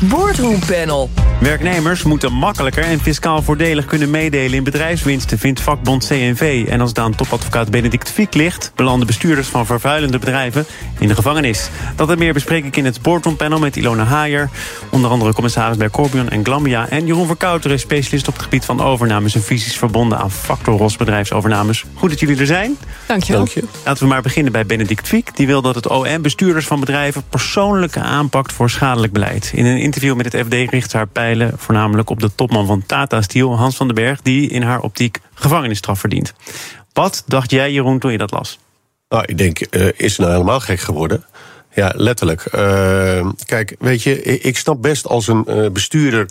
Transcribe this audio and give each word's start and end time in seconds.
Boardroompanel. 0.00 1.10
Werknemers 1.40 2.02
moeten 2.02 2.32
makkelijker 2.32 2.82
en 2.82 3.00
fiscaal 3.00 3.42
voordelig 3.42 3.84
kunnen 3.84 4.10
meedelen 4.10 4.52
in 4.52 4.64
bedrijfswinsten, 4.64 5.38
vindt 5.38 5.60
vakbond 5.60 6.06
CNV. 6.06 6.66
En 6.68 6.80
als 6.80 6.88
het 6.88 6.98
aan 6.98 7.14
topadvocaat 7.14 7.70
Benedict 7.70 8.10
Fiek 8.10 8.34
ligt, 8.34 8.72
belanden 8.74 9.06
bestuurders 9.06 9.48
van 9.48 9.66
vervuilende 9.66 10.18
bedrijven 10.18 10.66
in 10.98 11.08
de 11.08 11.14
gevangenis. 11.14 11.68
Dat 11.96 12.10
en 12.10 12.18
meer 12.18 12.32
bespreek 12.32 12.64
ik 12.64 12.76
in 12.76 12.84
het 12.84 13.02
Boardroompanel 13.02 13.58
met 13.58 13.76
Ilona 13.76 14.04
Haier, 14.04 14.50
onder 14.90 15.10
andere 15.10 15.32
commissaris 15.32 15.76
bij 15.76 15.90
Corbion 15.90 16.28
en 16.28 16.44
Glambia. 16.44 16.88
En 16.88 17.06
Jeroen 17.06 17.26
Verkouteren, 17.26 17.78
specialist 17.78 18.28
op 18.28 18.34
het 18.34 18.42
gebied 18.42 18.64
van 18.64 18.80
overnames 18.80 19.34
en 19.34 19.42
visies 19.42 19.76
verbonden 19.76 20.18
aan 20.18 20.30
Factor 20.30 20.78
Ros 20.78 20.96
bedrijfsovernames. 20.96 21.84
Goed 21.94 22.10
dat 22.10 22.20
jullie 22.20 22.38
er 22.38 22.46
zijn. 22.46 22.76
Dankjewel. 23.06 23.44
Dank 23.44 23.52
je. 23.54 23.64
Laten 23.84 24.02
we 24.02 24.08
maar 24.08 24.22
beginnen 24.22 24.52
bij 24.52 24.66
Benedict 24.66 25.08
Fiek. 25.08 25.36
Die 25.36 25.46
wil 25.46 25.62
dat 25.62 25.74
het 25.74 25.88
OM 25.88 26.22
bestuurders 26.22 26.66
van 26.66 26.80
bedrijven 26.80 27.22
persoonlijke 27.28 28.00
aanpakt 28.00 28.52
voor 28.52 28.70
schadelijk 28.70 29.12
beleid. 29.12 29.51
In 29.52 29.66
een 29.66 29.78
interview 29.78 30.16
met 30.16 30.32
het 30.32 30.46
FD 30.46 30.52
richt 30.52 30.92
haar 30.92 31.06
pijlen 31.06 31.52
voornamelijk 31.56 32.10
op 32.10 32.20
de 32.20 32.34
topman 32.34 32.66
van 32.66 32.86
Tata 32.86 33.22
Steel, 33.22 33.56
Hans 33.56 33.76
van 33.76 33.86
den 33.86 33.94
Berg, 33.94 34.22
die 34.22 34.48
in 34.48 34.62
haar 34.62 34.80
optiek 34.80 35.18
gevangenisstraf 35.34 36.00
verdient. 36.00 36.32
Wat 36.92 37.24
dacht 37.26 37.50
jij, 37.50 37.72
Jeroen, 37.72 37.98
toen 37.98 38.12
je 38.12 38.18
dat 38.18 38.30
las? 38.30 38.58
Nou, 39.08 39.24
ik 39.26 39.38
denk, 39.38 39.66
uh, 39.70 39.88
is 39.96 40.14
ze 40.14 40.20
nou 40.20 40.32
helemaal 40.32 40.60
gek 40.60 40.80
geworden? 40.80 41.24
Ja, 41.74 41.92
letterlijk. 41.96 42.52
Uh, 42.54 43.28
kijk, 43.44 43.76
weet 43.78 44.02
je, 44.02 44.22
ik 44.22 44.56
snap 44.56 44.82
best 44.82 45.06
als 45.06 45.26
een 45.26 45.44
uh, 45.48 45.70
bestuurder 45.70 46.30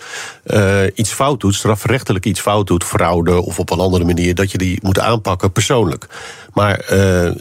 iets 0.93 1.11
fout 1.11 1.39
doet, 1.39 1.55
strafrechtelijk 1.55 2.25
iets 2.25 2.39
fout 2.39 2.67
doet, 2.67 2.83
fraude 2.83 3.41
of 3.41 3.59
op 3.59 3.69
een 3.69 3.79
andere 3.79 4.03
manier, 4.03 4.35
dat 4.35 4.51
je 4.51 4.57
die 4.57 4.79
moet 4.81 4.99
aanpakken 4.99 5.51
persoonlijk. 5.51 6.07
Maar 6.53 6.85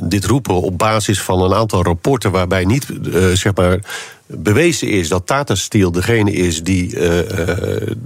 dit 0.03 0.25
roepen 0.25 0.55
op 0.55 0.79
basis 0.79 1.23
van 1.23 1.43
een 1.43 1.55
aantal 1.55 1.83
rapporten 1.83 2.31
waarbij 2.31 2.65
niet, 2.65 2.87
zeg 3.35 3.55
maar 3.55 3.79
bewezen 4.33 4.89
is 4.89 5.09
dat 5.09 5.27
Tata 5.27 5.55
Steel 5.55 5.93
degene 5.93 6.33
is 6.33 6.63
die 6.63 6.97
uh, 6.97 7.19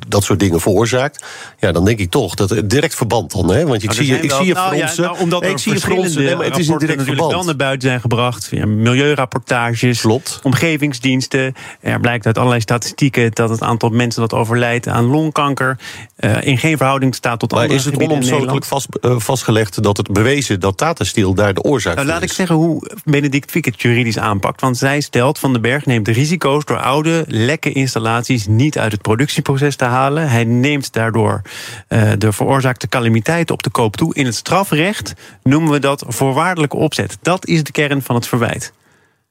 dat 0.06 0.24
soort 0.24 0.40
dingen 0.40 0.60
veroorzaakt, 0.60 1.24
ja, 1.58 1.72
dan 1.72 1.84
denk 1.84 1.98
ik 1.98 2.10
toch 2.10 2.34
dat 2.34 2.50
het 2.50 2.70
direct 2.70 2.94
verband 2.94 3.32
dan, 3.32 3.50
hè? 3.50 3.66
Want 3.66 3.82
ik 3.82 3.92
zie, 3.92 4.06
je, 4.06 4.18
ik 4.18 4.30
zie 4.30 4.46
je 4.46 4.54
nou, 4.54 4.76
fronsen, 4.76 5.02
ja, 5.02 5.10
nou, 5.10 5.22
omdat 5.22 5.40
nee, 5.40 5.50
ik 5.50 5.58
zie 5.58 5.72
je 5.72 5.80
fronsen, 5.80 6.24
nee, 6.24 6.36
maar 6.36 6.44
het 6.44 6.58
is 6.58 6.68
een 6.68 6.78
direct 6.78 7.02
verband. 7.02 7.32
wel 7.32 7.44
naar 7.44 7.56
buiten 7.56 7.88
zijn 7.88 8.00
gebracht, 8.00 8.46
via 8.46 8.66
milieurapportages, 8.66 10.00
Klopt. 10.00 10.40
omgevingsdiensten. 10.42 11.54
Er 11.80 12.00
blijkt 12.00 12.26
uit 12.26 12.38
allerlei 12.38 12.60
statistieken 12.60 13.30
dat 13.32 13.50
het 13.50 13.62
aantal 13.62 13.88
mensen 13.88 14.20
dat 14.20 14.32
overlijdt 14.32 14.88
aan 14.88 15.04
longkanker 15.04 15.78
uh, 16.18 16.42
in 16.42 16.58
geen 16.58 16.76
verhouding 16.76 17.14
staat 17.14 17.38
tot 17.38 17.50
maar 17.50 17.60
andere 17.60 17.78
is 17.78 17.84
het 17.84 18.02
onomstotelijk 18.02 18.64
vast, 18.64 18.88
uh, 19.00 19.18
vastgelegd 19.18 19.82
dat 19.82 19.96
het 19.96 20.12
bewezen 20.12 20.60
dat 20.60 20.76
Tata 20.76 20.93
Daar 21.34 21.54
de 21.54 21.62
oorzaak 21.62 21.94
nou, 21.94 22.06
laat 22.06 22.22
is? 22.22 22.30
ik 22.30 22.36
zeggen 22.36 22.56
hoe 22.56 22.90
Benedict 23.04 23.50
Fiek 23.50 23.64
het 23.64 23.82
juridisch 23.82 24.18
aanpakt, 24.18 24.60
want 24.60 24.76
zij 24.76 25.00
stelt 25.00 25.38
van 25.38 25.52
den 25.52 25.62
Berg 25.62 25.86
neemt 25.86 26.08
risico's 26.08 26.64
door 26.64 26.80
oude, 26.80 27.24
lekke 27.28 27.72
installaties 27.72 28.46
niet 28.46 28.78
uit 28.78 28.92
het 28.92 29.02
productieproces 29.02 29.76
te 29.76 29.84
halen. 29.84 30.28
Hij 30.28 30.44
neemt 30.44 30.92
daardoor 30.92 31.42
uh, 31.88 32.12
de 32.18 32.32
veroorzaakte 32.32 32.88
calamiteiten 32.88 33.54
op 33.54 33.62
de 33.62 33.70
koop 33.70 33.96
toe. 33.96 34.14
In 34.14 34.26
het 34.26 34.34
strafrecht 34.34 35.12
noemen 35.42 35.72
we 35.72 35.78
dat 35.78 36.04
voorwaardelijke 36.08 36.76
opzet. 36.76 37.18
Dat 37.22 37.46
is 37.46 37.62
de 37.62 37.72
kern 37.72 38.02
van 38.02 38.14
het 38.14 38.26
verwijt. 38.26 38.72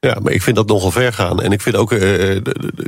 Ja, 0.04 0.18
maar 0.22 0.34
ik 0.34 0.42
vind 0.42 0.56
dat 0.56 0.68
nogal 0.68 0.92
ver 0.92 1.14
gaan. 1.14 1.42
En 1.42 1.52
ik 1.52 1.62
vind 1.62 1.76
ook, 1.76 1.92
uh, 1.92 2.42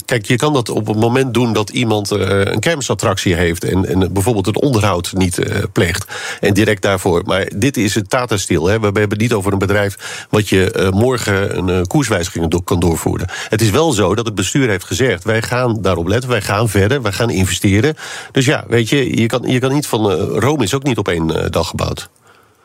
kijk, 0.06 0.26
je 0.26 0.36
kan 0.36 0.54
dat 0.54 0.70
op 0.70 0.88
het 0.88 0.98
moment 0.98 1.34
doen 1.34 1.54
dat 1.54 1.70
iemand 1.70 2.12
uh, 2.12 2.20
een 2.44 2.60
kermisattractie 2.60 3.36
heeft 3.36 3.64
en, 3.64 3.86
en 3.86 4.14
bijvoorbeeld 4.14 4.46
het 4.46 4.62
onderhoud 4.62 5.14
niet 5.14 5.38
uh, 5.38 5.64
pleegt. 5.72 6.06
En 6.40 6.54
direct 6.54 6.82
daarvoor. 6.82 7.22
Maar 7.26 7.52
dit 7.56 7.78
is 7.78 7.96
het 7.96 8.10
Tata 8.10 8.38
Steel. 8.38 8.68
Hè. 8.68 8.80
We 8.80 8.86
hebben 8.86 9.10
het 9.10 9.20
niet 9.20 9.34
over 9.34 9.54
een 9.54 9.60
bedrijf 9.60 10.26
wat 10.30 10.50
je 10.50 10.90
morgen 10.94 11.58
een 11.58 11.88
koerswijziging 11.88 12.48
do 12.48 12.60
kan 12.60 12.80
doorvoeren. 12.80 13.28
Het 13.50 13.62
is 13.62 13.70
wel 13.70 13.92
zo 13.92 14.16
dat 14.16 14.26
het 14.26 14.36
bestuur 14.36 14.70
heeft 14.70 14.86
gezegd: 14.86 15.24
wij 15.24 15.42
gaan 15.42 15.82
daarop 15.82 16.08
letten, 16.08 16.30
wij 16.30 16.42
gaan 16.42 16.70
verder, 16.70 17.02
wij 17.02 17.12
gaan 17.12 17.30
investeren. 17.30 17.96
Dus 18.32 18.46
ja, 18.46 18.64
weet 18.68 18.90
je, 18.90 19.22
je 19.22 19.26
kan, 19.26 19.42
je 19.46 19.60
kan 19.60 19.74
niet 19.74 19.88
van 19.88 20.12
Rome 20.12 20.64
is 20.64 20.74
ook 20.74 20.84
niet 20.84 20.98
op 20.98 21.08
één 21.08 21.52
dag 21.52 21.68
gebouwd. 21.68 22.10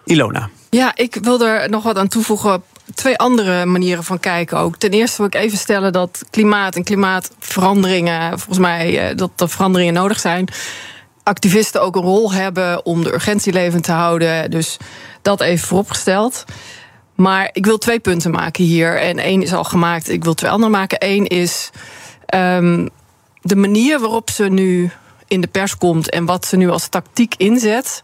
Ilona. 0.05 0.51
Ja, 0.71 0.97
ik 0.97 1.19
wil 1.23 1.41
er 1.41 1.71
nog 1.71 1.83
wat 1.83 1.97
aan 1.97 2.09
toevoegen 2.09 2.63
twee 2.95 3.19
andere 3.19 3.67
manieren 3.67 4.05
van 4.05 4.21
kijken 4.21 4.59
ook. 4.59 4.77
Ten 4.77 4.91
eerste 4.91 5.17
wil 5.17 5.27
ik 5.27 5.35
even 5.35 5.59
stellen 5.59 5.93
dat 5.93 6.25
klimaat 6.31 6.77
en 6.77 6.85
klimaatveranderingen, 6.85 8.39
volgens 8.39 8.59
mij, 8.59 9.15
dat 9.15 9.31
er 9.37 9.49
veranderingen 9.49 9.95
nodig 9.95 10.21
zijn. 10.21 10.49
Activisten 11.23 11.83
ook 11.83 11.97
een 11.97 12.03
rol 12.03 12.33
hebben 12.33 12.87
om 12.87 13.03
de 13.03 13.15
urgentie 13.15 13.53
levend 13.53 13.85
te 13.85 13.93
houden. 13.93 14.51
Dus 14.51 14.77
dat 15.23 15.41
even 15.41 15.69
vooropgesteld. 15.69 16.45
Maar 17.15 17.51
ik 17.53 17.67
wil 17.67 17.79
twee 17.79 18.01
punten 18.01 18.31
maken 18.31 18.65
hier. 18.65 19.01
En 19.01 19.19
één 19.19 19.43
is 19.43 19.53
al 19.53 19.65
gemaakt, 19.65 20.09
ik 20.09 20.25
wil 20.25 20.35
twee 20.35 20.51
andere 20.51 20.71
maken. 20.71 20.99
Eén 21.01 21.27
is 21.27 21.71
um, 22.35 22.89
de 23.43 23.57
manier 23.57 24.01
waarop 24.01 24.31
ze 24.31 24.45
nu 24.45 24.91
in 25.27 25.41
de 25.41 25.47
pers 25.47 25.77
komt 25.77 26.11
en 26.11 26.25
wat 26.25 26.47
ze 26.47 26.57
nu 26.57 26.71
als 26.71 26.89
tactiek 26.89 27.35
inzet. 27.37 28.03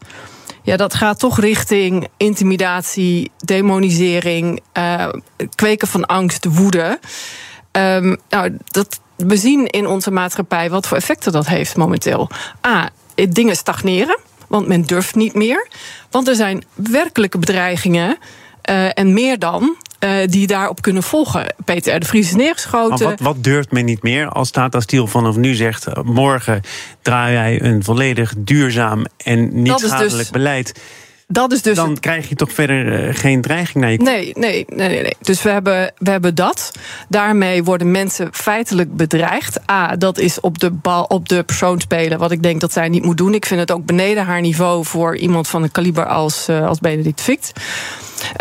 Ja, 0.67 0.77
dat 0.77 0.95
gaat 0.95 1.19
toch 1.19 1.41
richting 1.41 2.09
intimidatie, 2.17 3.31
demonisering, 3.39 4.61
uh, 4.79 5.09
kweken 5.55 5.89
van 5.89 6.07
angst, 6.07 6.45
woede. 6.45 6.99
Um, 7.73 8.17
nou, 8.29 8.57
dat, 8.65 9.01
we 9.17 9.37
zien 9.37 9.67
in 9.67 9.87
onze 9.87 10.11
maatschappij 10.11 10.71
wat 10.71 10.87
voor 10.87 10.97
effecten 10.97 11.33
dat 11.33 11.47
heeft 11.47 11.77
momenteel. 11.77 12.31
A, 12.67 12.91
dingen 13.29 13.57
stagneren, 13.57 14.19
want 14.49 14.67
men 14.67 14.83
durft 14.83 15.15
niet 15.15 15.35
meer. 15.35 15.69
Want 16.11 16.29
er 16.29 16.35
zijn 16.35 16.65
werkelijke 16.75 17.39
bedreigingen. 17.39 18.19
Uh, 18.71 18.99
en 18.99 19.13
meer 19.13 19.39
dan, 19.39 19.77
uh, 20.01 20.27
die 20.27 20.47
daarop 20.47 20.83
kunnen 20.83 21.03
volgen. 21.03 21.55
Peter 21.65 21.95
R. 21.95 22.01
de 22.01 22.07
Vries 22.07 22.27
is 22.27 22.35
neergeschoten. 22.35 23.07
Wat, 23.07 23.21
wat, 23.21 23.45
durft 23.45 23.73
men 23.73 23.85
niet 23.85 24.03
meer 24.03 24.29
als 24.29 24.51
Tata 24.51 24.81
Steel 24.81 25.07
vanaf 25.07 25.37
nu 25.37 25.55
zegt... 25.55 25.89
Uh, 25.89 25.95
morgen 26.05 26.61
draai 27.03 27.33
jij 27.33 27.63
een 27.63 27.85
volledig 27.85 28.35
duurzaam 28.39 29.05
en 29.25 29.63
niet 29.63 29.79
schadelijk 29.79 30.17
dus, 30.17 30.31
beleid... 30.31 30.81
Dat 31.29 31.53
is 31.53 31.63
dus 31.63 31.77
dan 31.77 31.91
het... 31.91 32.01
krijg 32.01 32.29
je 32.29 32.35
toch 32.35 32.53
verder 32.53 33.07
uh, 33.07 33.15
geen 33.15 33.41
dreiging 33.41 33.85
naar 33.85 33.93
je 33.93 33.99
nee, 33.99 34.33
nee, 34.35 34.65
nee, 34.69 34.89
nee, 34.89 35.03
nee. 35.03 35.17
Dus 35.21 35.43
we 35.43 35.51
hebben, 35.51 35.93
we 35.99 36.11
hebben 36.11 36.35
dat. 36.35 36.73
Daarmee 37.09 37.65
worden 37.65 37.91
mensen 37.91 38.29
feitelijk 38.33 38.97
bedreigd. 38.97 39.71
A, 39.71 39.97
dat 39.97 40.19
is 40.19 40.41
op 40.41 40.59
de, 40.59 40.71
bal, 40.71 41.05
op 41.05 41.29
de 41.29 41.43
persoon 41.43 41.81
spelen, 41.81 42.19
wat 42.19 42.31
ik 42.31 42.43
denk 42.43 42.61
dat 42.61 42.73
zij 42.73 42.89
niet 42.89 43.05
moet 43.05 43.17
doen. 43.17 43.35
Ik 43.35 43.47
vind 43.47 43.61
het 43.61 43.71
ook 43.71 43.85
beneden 43.85 44.25
haar 44.25 44.41
niveau 44.41 44.85
voor 44.85 45.17
iemand 45.17 45.49
van 45.49 45.63
een 45.63 45.71
kaliber 45.71 46.07
als, 46.07 46.49
uh, 46.49 46.67
als 46.67 46.79
Benedict 46.79 47.21
Fict. 47.21 47.53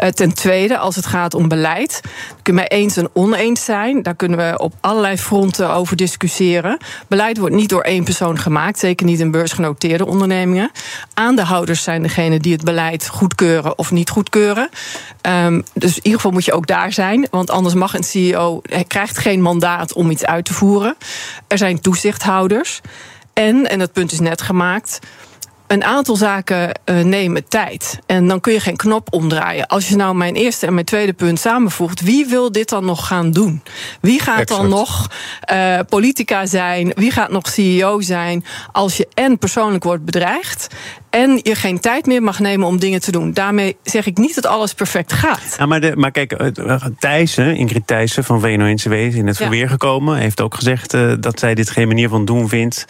Uh, 0.04 0.10
ten 0.10 0.34
tweede, 0.34 0.78
als 0.78 0.96
het 0.96 1.06
gaat 1.06 1.34
om 1.34 1.48
beleid, 1.48 2.02
kunnen 2.42 2.64
we 2.64 2.70
eens 2.70 2.98
en 2.98 3.10
oneens 3.14 3.66
zijn. 3.66 4.04
Daar 4.04 4.16
kunnen 4.16 4.38
we 4.38 4.58
op 4.58 4.74
allerlei 4.82 5.18
fronten 5.18 5.74
over 5.74 5.96
discussiëren. 5.96 6.78
Beleid 7.08 7.38
wordt 7.38 7.56
niet 7.56 7.70
door 7.70 7.82
één 7.82 8.04
persoon 8.04 8.40
gemaakt, 8.40 8.80
zeker 8.80 9.06
niet 9.06 9.20
in 9.20 9.32
beursgenoteerde 9.32 10.06
ondernemingen. 10.06 10.72
Aandeelhouders 11.14 11.84
zijn 11.84 12.02
degene 12.02 12.40
die 12.40 12.54
het 12.54 12.64
beleid 12.64 12.74
goedkeuren 13.08 13.78
of 13.78 13.92
niet 13.92 14.10
goedkeuren. 14.10 14.70
Um, 15.22 15.64
dus 15.74 15.92
in 15.92 16.04
ieder 16.04 16.20
geval 16.20 16.32
moet 16.32 16.46
je 16.46 16.54
ook 16.54 16.68
daar 16.68 16.94
zijn, 16.94 17.28
want 17.32 17.50
anders 17.50 17.74
mag 17.74 17.94
een 17.94 18.04
CEO 18.04 18.60
hij 18.64 18.84
krijgt 18.84 19.18
geen 19.18 19.42
mandaat 19.42 19.94
om 19.94 20.12
iets 20.12 20.26
uit 20.26 20.46
te 20.46 20.54
voeren. 20.54 20.96
Er 21.48 21.58
zijn 21.58 21.82
toezichthouders. 21.82 22.82
En, 23.34 23.70
en 23.70 23.80
dat 23.80 23.92
punt 23.92 24.12
is 24.12 24.20
net 24.20 24.42
gemaakt 24.42 25.00
een 25.68 25.84
aantal 25.84 26.16
zaken 26.16 26.80
uh, 26.86 27.04
nemen 27.04 27.48
tijd. 27.48 28.00
En 28.06 28.28
dan 28.28 28.40
kun 28.40 28.54
je 28.54 28.60
geen 28.60 28.76
knop 28.76 29.14
omdraaien. 29.14 29.68
Als 29.68 29.90
je 29.90 29.96
nou 29.96 30.16
mijn 30.16 30.36
eerste 30.36 30.66
en 30.66 30.74
mijn 30.74 30.86
tweede 30.86 31.14
punt 31.14 31.40
samenvoegt, 31.40 32.02
wie 32.02 32.26
wil 32.26 32.52
dit 32.52 32.70
dan 32.70 32.86
nog 32.86 33.08
gaan 33.08 33.32
doen? 33.32 33.64
Wie 34.02 34.20
gaat 34.20 34.40
exact. 34.40 34.62
dan 34.62 34.70
nog 34.70 35.08
uh, 35.54 35.80
politica 35.90 36.46
zijn? 36.46 36.92
Wie 36.96 37.12
gaat 37.12 37.32
nog 37.32 37.48
CEO 37.48 38.02
zijn? 38.02 38.46
Als 38.72 38.98
je 38.98 39.08
en 39.14 39.38
persoonlijk 39.38 39.84
wordt 39.84 40.06
bedreigd. 40.06 40.68
En 41.16 41.40
je 41.44 41.56
geen 41.56 41.80
tijd 41.80 42.06
meer 42.06 42.24
mag 42.24 42.40
nemen 42.40 42.68
om 42.68 42.80
dingen 42.80 43.02
te 43.02 43.12
doen. 43.12 43.34
Daarmee 43.34 43.78
zeg 43.84 44.06
ik 44.06 44.18
niet 44.18 44.36
dat 44.36 44.46
alles 44.46 44.74
perfect 44.74 45.14
gaat. 45.14 45.56
Ja, 45.58 45.66
maar, 45.66 45.82
de, 45.82 45.96
maar 45.96 46.12
kijk, 46.12 46.52
Thijssen, 47.00 47.56
Ingrid 47.56 47.88
Thijssen 47.88 48.24
van 48.24 48.40
VNO-NCW 48.40 48.94
is 48.94 49.16
in 49.16 49.28
het 49.28 49.38
verweer 49.38 49.62
ja. 49.62 49.68
gekomen. 49.68 50.18
Heeft 50.18 50.42
ook 50.42 50.56
gezegd 50.56 50.94
uh, 50.94 51.14
dat 51.20 51.40
zij 51.40 51.56
dit 51.56 51.70
geen 51.70 51.88
manier 51.88 52.10
van 52.10 52.26
doen 52.26 52.50
vindt. 52.50 52.86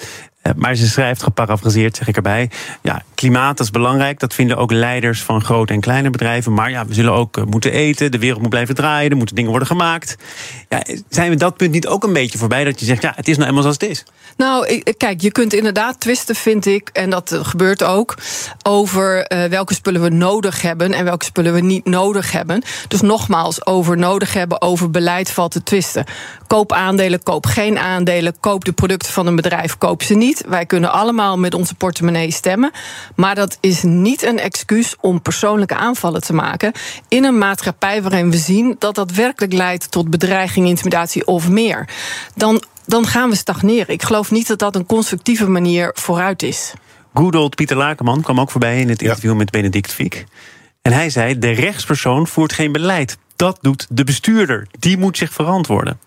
Maar 0.56 0.76
ze 0.76 0.88
schrijft, 0.88 1.24
geparafraseerd 1.24 1.96
zeg 1.96 2.08
ik 2.08 2.16
erbij. 2.16 2.50
Ja, 2.82 3.02
klimaat 3.16 3.60
is 3.60 3.72
belangrijk. 3.72 4.20
Dat 4.20 4.34
vinden 4.34 4.58
ook 4.58 4.72
leiders 4.72 5.22
van 5.22 5.44
grote 5.44 5.74
en 5.74 5.80
kleine 5.80 6.10
bedrijven. 6.10 6.54
Maar 6.54 6.70
ja, 6.70 6.86
we 6.86 6.94
zullen 6.94 7.14
ook 7.14 7.46
moeten 7.46 7.72
eten. 7.72 8.12
De 8.12 8.20
wereld 8.20 8.42
moet 8.42 8.50
blijven 8.50 8.76
draaien. 8.76 9.12
Er 9.12 9.18
moeten 9.18 9.36
dingen 9.36 9.50
worden 9.50 9.68
gemaakt. 9.68 10.18
Ja, 10.70 10.84
zijn 11.10 11.30
we 11.30 11.36
dat 11.36 11.58
punt 11.58 11.72
niet 11.72 11.88
ook 11.88 12.04
een 12.04 12.14
beetje 12.14 12.38
voorbij? 12.38 12.64
Dat 12.64 12.80
je 12.80 12.86
zegt, 12.86 13.02
ja, 13.02 13.14
het 13.16 13.28
is 13.28 13.36
nou 13.38 13.48
eenmaal 13.48 13.64
zoals 13.64 13.78
het 13.80 13.90
is. 13.90 14.06
Nou, 14.38 14.82
kijk, 14.98 15.22
je 15.22 15.32
kunt 15.32 15.54
inderdaad 15.54 16.00
twisten, 16.00 16.36
vind 16.36 16.66
ik. 16.66 16.90
En 16.94 17.10
dat 17.10 17.40
gebeurt 17.42 17.84
ook. 17.84 18.16
over 18.64 19.32
uh, 19.32 19.44
welke 19.44 19.74
spullen 19.74 20.02
we 20.02 20.10
nodig 20.10 20.62
hebben 20.62 20.94
en 20.94 21.06
welke 21.06 21.26
spullen 21.26 21.54
we 21.54 21.62
niet 21.62 21.86
nodig 21.86 22.32
hebben. 22.32 22.64
Dus 22.88 23.02
nogmaals, 23.02 23.66
over 23.66 23.98
nodig 23.98 24.34
hebben, 24.34 24.62
over 24.62 24.92
beleid 24.92 25.32
valt 25.32 25.52
te 25.52 25.64
twisten. 25.64 26.06
Koop 26.48 26.72
aandelen, 26.72 27.24
koop 27.24 27.46
geen 27.46 27.78
aandelen, 27.78 28.40
koop 28.40 28.66
de 28.66 28.72
producten 28.72 29.14
van 29.14 29.28
een 29.28 29.36
bedrijf, 29.36 29.78
koop 29.78 30.04
ze 30.04 30.14
niet. 30.14 30.44
Wij 30.48 30.66
kunnen 30.66 30.92
allemaal 30.92 31.38
met 31.38 31.54
onze 31.54 31.76
portemonnee 31.76 32.32
stemmen. 32.32 32.72
Maar 33.16 33.36
dat 33.36 33.58
is 33.60 33.84
niet 33.84 34.24
een 34.24 34.40
excuus 34.40 34.96
om 35.02 35.22
persoonlijke 35.22 35.76
aanvallen 35.76 36.22
te 36.22 36.34
maken 36.34 36.72
in 37.08 37.24
een 37.24 37.38
maatschappij 37.38 38.02
waarin 38.02 38.32
we 38.32 38.38
zien 38.38 38.76
dat 38.80 38.96
dat 38.96 39.12
werkelijk 39.12 39.54
leidt 39.54 39.92
tot 39.92 40.10
bedreiging, 40.10 40.68
intimidatie 40.68 41.28
of 41.28 41.50
meer. 41.50 41.88
Dan 42.36 42.64
dan 42.86 43.08
gaan 43.08 43.30
we 43.30 43.36
stagneren. 43.36 43.94
Ik 43.94 44.04
geloof 44.04 44.32
niet 44.32 44.48
dat 44.48 44.60
dat 44.60 44.76
een 44.76 44.86
constructieve 44.86 45.48
manier 45.48 45.92
vooruit 45.94 46.44
is. 46.44 46.74
Good 47.14 47.56
Pieter 47.56 47.78
Lakenman 47.78 48.22
kwam 48.22 48.40
ook 48.40 48.52
voorbij 48.52 48.80
in 48.80 48.90
het 48.90 49.02
interview 49.02 49.36
met 49.36 49.52
Benedict 49.52 49.94
Fiek. 49.94 50.26
En 50.82 50.92
hij 50.92 51.10
zei: 51.10 51.40
de 51.40 51.52
rechtspersoon 51.52 52.28
voert 52.28 52.54
geen 52.54 52.72
beleid. 52.72 53.18
Dat 53.36 53.58
doet 53.62 53.88
de 53.90 54.04
bestuurder. 54.04 54.68
Die 54.80 54.98
moet 54.98 55.18
zich 55.18 55.34
verantwoorden. 55.34 56.00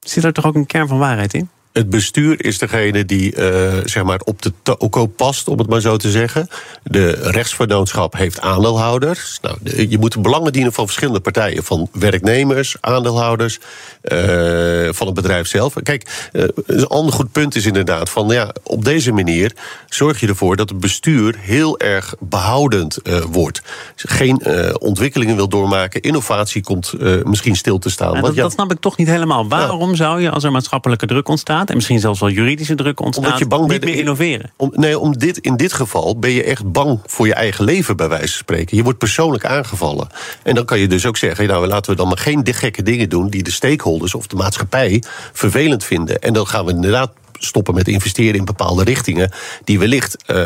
Zit 0.00 0.24
er 0.24 0.32
toch 0.32 0.44
ook 0.44 0.54
een 0.54 0.66
kern 0.66 0.88
van 0.88 0.98
waarheid 0.98 1.34
in? 1.34 1.50
Het 1.76 1.90
bestuur 1.90 2.44
is 2.44 2.58
degene 2.58 3.04
die 3.04 3.36
uh, 3.36 3.72
zeg 3.84 4.04
maar 4.04 4.20
op 4.24 4.42
de 4.42 4.52
toko 4.62 5.06
past, 5.06 5.48
om 5.48 5.58
het 5.58 5.68
maar 5.68 5.80
zo 5.80 5.96
te 5.96 6.10
zeggen. 6.10 6.48
De 6.82 7.10
rechtsvernootschap 7.10 8.16
heeft 8.16 8.40
aandeelhouders. 8.40 9.38
Nou, 9.42 9.88
je 9.88 9.98
moet 9.98 10.12
de 10.12 10.20
belangen 10.20 10.52
dienen 10.52 10.72
van 10.72 10.84
verschillende 10.84 11.20
partijen. 11.20 11.64
Van 11.64 11.88
werknemers, 11.92 12.76
aandeelhouders, 12.80 13.58
uh, 14.02 14.88
van 14.92 15.06
het 15.06 15.14
bedrijf 15.14 15.46
zelf. 15.46 15.74
Kijk, 15.82 16.30
uh, 16.32 16.44
een 16.66 16.86
ander 16.86 17.14
goed 17.14 17.32
punt 17.32 17.54
is 17.54 17.66
inderdaad 17.66 18.10
van 18.10 18.28
ja, 18.28 18.52
op 18.62 18.84
deze 18.84 19.12
manier 19.12 19.52
zorg 19.88 20.20
je 20.20 20.26
ervoor 20.26 20.56
dat 20.56 20.68
het 20.68 20.80
bestuur 20.80 21.36
heel 21.38 21.78
erg 21.78 22.14
behoudend 22.20 22.98
wordt. 23.30 23.62
Geen 23.96 24.46
ontwikkelingen 24.78 25.36
wil 25.36 25.48
doormaken. 25.48 26.00
Innovatie 26.00 26.62
komt 26.62 26.92
misschien 27.24 27.56
stil 27.56 27.78
te 27.78 27.90
staan. 27.90 28.14
Ja, 28.14 28.20
dat, 28.20 28.34
ja, 28.34 28.42
dat, 28.42 28.52
snap 28.52 28.72
ik 28.72 28.80
toch 28.80 28.96
niet 28.96 29.08
helemaal. 29.08 29.48
Waarom 29.48 29.94
zou 29.94 30.20
je, 30.20 30.30
als 30.30 30.44
er 30.44 30.52
maatschappelijke 30.52 31.06
druk 31.06 31.28
ontstaat 31.28 31.65
en 31.70 31.74
misschien 31.74 32.00
zelfs 32.00 32.20
wel 32.20 32.28
juridische 32.28 32.74
druk 32.74 33.00
ontstaat, 33.00 33.24
Omdat 33.24 33.38
je 33.38 33.46
bang 33.46 33.68
niet 33.68 33.84
meer 33.84 33.94
innoveren. 33.94 34.52
Om, 34.56 34.72
nee, 34.74 34.98
om 34.98 35.18
dit, 35.18 35.38
in 35.38 35.56
dit 35.56 35.72
geval 35.72 36.18
ben 36.18 36.30
je 36.30 36.42
echt 36.42 36.72
bang 36.72 37.00
voor 37.06 37.26
je 37.26 37.34
eigen 37.34 37.64
leven, 37.64 37.96
bij 37.96 38.08
wijze 38.08 38.26
van 38.26 38.38
spreken. 38.38 38.76
Je 38.76 38.82
wordt 38.82 38.98
persoonlijk 38.98 39.44
aangevallen. 39.44 40.08
En 40.42 40.54
dan 40.54 40.64
kan 40.64 40.78
je 40.78 40.86
dus 40.86 41.06
ook 41.06 41.16
zeggen, 41.16 41.46
nou, 41.46 41.66
laten 41.66 41.90
we 41.90 41.96
dan 41.96 42.08
maar 42.08 42.18
geen 42.18 42.44
gekke 42.44 42.82
dingen 42.82 43.08
doen 43.08 43.28
die 43.28 43.42
de 43.42 43.50
stakeholders 43.50 44.14
of 44.14 44.26
de 44.26 44.36
maatschappij 44.36 45.02
vervelend 45.32 45.84
vinden. 45.84 46.18
En 46.18 46.32
dan 46.32 46.46
gaan 46.46 46.64
we 46.64 46.70
inderdaad 46.70 47.10
stoppen 47.38 47.74
met 47.74 47.88
investeren 47.88 48.34
in 48.34 48.44
bepaalde 48.44 48.84
richtingen. 48.84 49.30
die 49.64 49.78
wellicht. 49.78 50.16
Uh, 50.26 50.36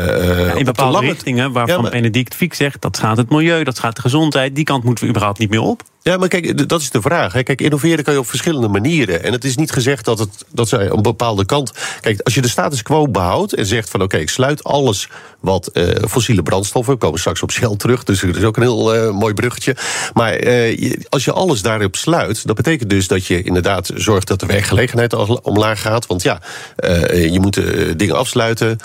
ja, 0.47 0.53
in 0.53 0.65
bepaalde 0.65 0.99
richtingen 0.99 1.51
waarvan 1.51 1.75
ja, 1.75 1.81
maar, 1.81 1.91
Benedict 1.91 2.35
Fiek 2.35 2.53
zegt. 2.53 2.81
dat 2.81 2.97
gaat 2.97 3.17
het 3.17 3.29
milieu, 3.29 3.63
dat 3.63 3.79
gaat 3.79 3.95
de 3.95 4.01
gezondheid. 4.01 4.55
die 4.55 4.63
kant 4.63 4.83
moeten 4.83 5.03
we 5.03 5.09
überhaupt 5.09 5.39
niet 5.39 5.49
meer 5.49 5.61
op. 5.61 5.83
Ja, 6.03 6.17
maar 6.17 6.27
kijk, 6.27 6.69
dat 6.69 6.81
is 6.81 6.89
de 6.89 7.01
vraag. 7.01 7.43
Kijk, 7.43 7.61
innoveren 7.61 8.03
kan 8.03 8.13
je 8.13 8.19
op 8.19 8.27
verschillende 8.27 8.67
manieren. 8.67 9.23
En 9.23 9.31
het 9.31 9.43
is 9.43 9.55
niet 9.55 9.71
gezegd 9.71 10.05
dat, 10.05 10.19
het, 10.19 10.45
dat 10.49 10.67
zij 10.67 10.89
een 10.89 11.01
bepaalde 11.01 11.45
kant. 11.45 11.71
Kijk, 12.01 12.21
als 12.21 12.33
je 12.33 12.41
de 12.41 12.47
status 12.47 12.81
quo 12.81 13.07
behoudt 13.07 13.53
en 13.53 13.65
zegt 13.65 13.89
van 13.89 14.01
oké, 14.01 14.17
ik 14.17 14.29
sluit 14.29 14.63
alles 14.63 15.09
wat 15.39 15.69
uh, 15.73 15.87
fossiele 16.09 16.43
brandstoffen. 16.43 16.93
We 16.93 16.99
komen 16.99 17.19
straks 17.19 17.41
op 17.41 17.51
Shell 17.51 17.75
terug, 17.77 18.03
dus 18.03 18.19
dat 18.19 18.35
is 18.35 18.43
ook 18.43 18.55
een 18.57 18.61
heel 18.61 18.95
uh, 18.95 19.11
mooi 19.11 19.33
bruggetje. 19.33 19.75
Maar 20.13 20.43
uh, 20.43 20.95
als 21.09 21.25
je 21.25 21.31
alles 21.31 21.61
daarop 21.61 21.95
sluit, 21.95 22.47
dat 22.47 22.55
betekent 22.55 22.89
dus 22.89 23.07
dat 23.07 23.25
je 23.25 23.41
inderdaad 23.41 23.91
zorgt 23.95 24.27
dat 24.27 24.39
de 24.39 24.45
werkgelegenheid 24.45 25.13
omlaag 25.41 25.81
gaat. 25.81 26.07
Want 26.07 26.23
ja, 26.23 26.41
je 27.11 27.37
moet 27.41 27.61
dingen 27.97 28.15
afsluiten. 28.15 28.77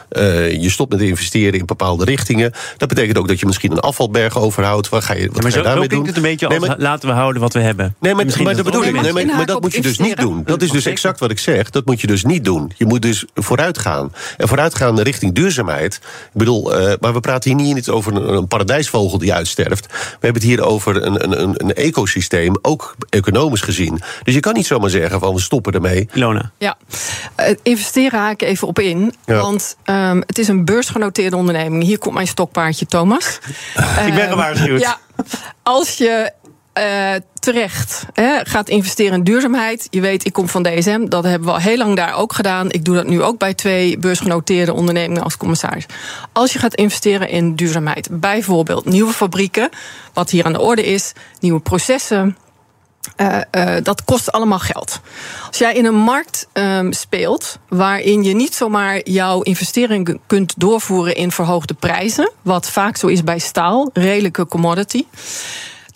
je 0.61 0.71
stopt 0.71 0.93
met 0.93 1.01
investeren 1.01 1.59
in 1.59 1.67
bepaalde 1.67 2.05
richtingen. 2.05 2.53
Dat 2.77 2.89
betekent 2.89 3.19
ook 3.19 3.29
dat 3.29 3.41
je 3.41 3.47
misschien 3.47 3.73
een 3.73 3.81
afvalberg 3.81 4.39
overhoudt. 4.39 4.89
Waar 4.89 5.03
ga 5.03 5.15
je, 5.15 5.27
wat 5.27 5.43
maar 5.43 5.53
ga 5.53 5.59
je 5.59 5.65
daarmee 5.65 5.89
doen? 5.89 6.07
het 6.07 6.17
een 6.17 6.23
beetje 6.23 6.49
als, 6.49 7.06
laten 7.07 7.15
we 7.15 7.21
houden 7.21 7.43
wat 7.43 7.53
we 7.53 7.61
hebben. 7.61 7.97
Nee, 8.01 8.15
maar, 8.15 8.43
maar 8.43 8.55
dat 8.55 8.65
bedoel 8.65 8.85
ik. 8.85 9.01
Nee, 9.01 9.13
maar, 9.13 9.27
maar 9.27 9.47
dat 9.47 9.61
moet 9.61 9.75
je 9.75 9.83
dus 9.83 9.99
niet 9.99 10.17
doen. 10.17 10.43
Dat 10.45 10.63
is 10.63 10.71
dus 10.71 10.87
exact 10.87 11.21
wat 11.21 11.31
ik 11.31 11.39
zeg. 11.39 11.71
Dat 11.71 11.87
moet 11.87 12.01
je 12.01 12.07
dus 12.07 12.25
niet 12.25 12.45
doen. 12.45 12.73
Je 12.77 12.87
moet 12.87 13.03
dus 13.03 13.25
vooruit 13.35 13.79
gaan. 13.79 14.13
En 14.37 14.49
vooruit 14.49 14.75
gaan 14.75 15.01
richting 15.01 15.35
duurzaamheid. 15.35 15.95
Ik 15.95 16.31
bedoel, 16.33 16.81
uh, 16.81 16.93
maar 17.01 17.13
we 17.13 17.21
praten 17.21 17.59
hier 17.59 17.75
niet 17.75 17.89
over 17.89 18.17
een, 18.17 18.35
een, 18.35 18.49
paradijsvogel 18.49 19.19
die 19.19 19.35
uitsterft. 19.35 19.87
We 19.87 20.27
hebben 20.27 20.43
het 20.43 20.51
hier 20.51 20.65
over 20.65 21.03
een, 21.03 21.41
een, 21.41 21.55
een, 21.59 21.75
ecosysteem, 21.75 22.57
ook 22.63 22.97
economisch 23.11 23.61
gezien. 23.61 24.01
Dus 24.23 24.35
je 24.35 24.41
kan 24.41 24.55
niet 24.55 24.67
zomaar 24.67 24.91
zeggen 24.91 25.21
van 25.21 25.35
we 25.35 25.41
stoppen 25.41 25.73
ermee. 25.73 26.09
Lona. 26.13 26.51
Ja, 26.59 26.77
uh, 27.41 27.47
investeren 27.63 28.19
haak 28.19 28.43
ik 28.43 28.49
even 28.49 28.69
op 28.69 28.79
in. 28.79 29.15
Ja. 29.25 29.41
Want 29.41 29.77
um, 29.85 30.23
het 30.27 30.39
is 30.39 30.49
een 30.49 30.65
beursgenoteerde 30.65 31.37
onderneming. 31.37 31.83
Hier 31.83 31.99
komt 31.99 32.15
mijn 32.15 32.27
stokpaardje 32.27 32.87
Thomas. 32.87 33.39
ik 34.07 34.15
ben 34.15 34.29
gewaarschuwd. 34.29 34.81
Ja, 34.81 34.99
als 35.63 35.97
je 35.97 36.33
uh, 36.79 37.15
terecht 37.39 38.07
hè, 38.13 38.39
gaat 38.43 38.69
investeren 38.69 39.13
in 39.13 39.25
duurzaamheid. 39.25 39.87
Je 39.91 40.01
weet, 40.01 40.25
ik 40.25 40.33
kom 40.33 40.49
van 40.49 40.63
DSM. 40.63 41.09
Dat 41.09 41.25
hebben 41.25 41.49
we 41.49 41.55
al 41.55 41.61
heel 41.61 41.77
lang 41.77 41.97
daar 41.97 42.15
ook 42.15 42.33
gedaan. 42.33 42.71
Ik 42.71 42.85
doe 42.85 42.95
dat 42.95 43.07
nu 43.07 43.23
ook 43.23 43.39
bij 43.39 43.55
twee 43.55 43.99
beursgenoteerde 43.99 44.73
ondernemingen 44.73 45.23
als 45.23 45.37
commissaris. 45.37 45.87
Als 46.33 46.53
je 46.53 46.59
gaat 46.59 46.75
investeren 46.75 47.29
in 47.29 47.55
duurzaamheid, 47.55 48.09
bijvoorbeeld 48.21 48.85
nieuwe 48.85 49.13
fabrieken, 49.13 49.69
wat 50.13 50.31
hier 50.31 50.45
aan 50.45 50.53
de 50.53 50.61
orde 50.61 50.85
is, 50.85 51.13
nieuwe 51.41 51.61
processen. 51.61 52.37
Uh, 53.17 53.39
uh, 53.53 53.77
dat 53.83 54.05
kost 54.05 54.33
allemaal 54.33 54.59
geld. 54.59 55.01
Als 55.47 55.59
jij 55.59 55.75
in 55.75 55.85
een 55.85 55.97
markt 55.97 56.49
um, 56.53 56.93
speelt 56.93 57.59
waarin 57.69 58.23
je 58.23 58.35
niet 58.35 58.55
zomaar 58.55 59.09
jouw 59.09 59.41
investering 59.41 60.21
kunt 60.27 60.55
doorvoeren 60.57 61.15
in 61.15 61.33
verhoogde 61.33 61.75
prijzen, 61.75 62.33
wat 62.43 62.71
vaak 62.71 62.97
zo 62.97 63.07
is 63.07 63.25
bij 63.25 63.39
staal, 63.39 63.91
redelijke 63.93 64.47
commodity 64.47 65.05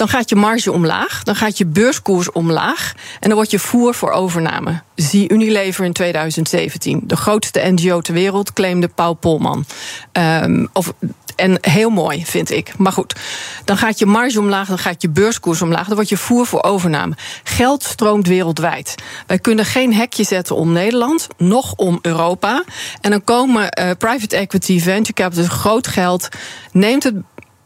dan 0.01 0.09
gaat 0.09 0.29
je 0.29 0.37
marge 0.37 0.73
omlaag, 0.73 1.23
dan 1.23 1.35
gaat 1.35 1.59
je 1.59 1.67
beurskoers 1.67 2.33
omlaag 2.33 2.93
en 3.21 3.29
dan 3.29 3.35
word 3.39 3.51
je 3.51 3.59
voer 3.59 3.95
voor 3.95 4.11
overname. 4.11 4.83
Zie 4.95 5.33
Unilever 5.33 5.85
in 5.85 5.93
2017, 5.93 7.01
de 7.05 7.17
grootste 7.17 7.61
NGO 7.61 8.01
ter 8.01 8.15
wereld, 8.15 8.53
claimde 8.53 8.89
Paul 8.89 9.15
Polman. 9.15 9.65
Um, 10.13 10.69
of 10.73 10.93
en 11.37 11.59
heel 11.61 11.91
mooi, 11.91 12.27
vind 12.27 12.51
ik. 12.51 12.79
Maar 12.79 12.93
goed, 12.93 13.15
dan 13.65 13.77
gaat 13.77 13.99
je 13.99 14.07
marge 14.07 14.41
omlaag, 14.41 14.69
dan 14.69 14.79
gaat 14.79 15.03
je 15.03 15.09
beurskoers 15.09 15.63
omlaag, 15.63 15.87
dan 15.87 15.97
word 15.97 16.09
je 16.09 16.17
voer 16.17 16.47
voor 16.47 16.63
overname. 16.63 17.17
Geld 17.45 17.83
stroomt 17.83 18.27
wereldwijd. 18.27 18.95
Wij 19.27 19.39
kunnen 19.39 19.65
geen 19.65 19.95
hekje 19.95 20.25
zetten 20.25 20.57
om 20.57 20.73
Nederland, 20.73 21.27
nog 21.37 21.75
om 21.77 21.99
Europa. 22.03 22.65
En 23.01 23.11
dan 23.11 23.25
komen 23.25 23.63
uh, 23.63 23.91
private 23.99 24.37
equity, 24.37 24.81
venture 24.81 25.13
capital, 25.13 25.45
groot 25.45 25.87
geld, 25.87 26.29
neemt 26.73 27.03
het 27.03 27.15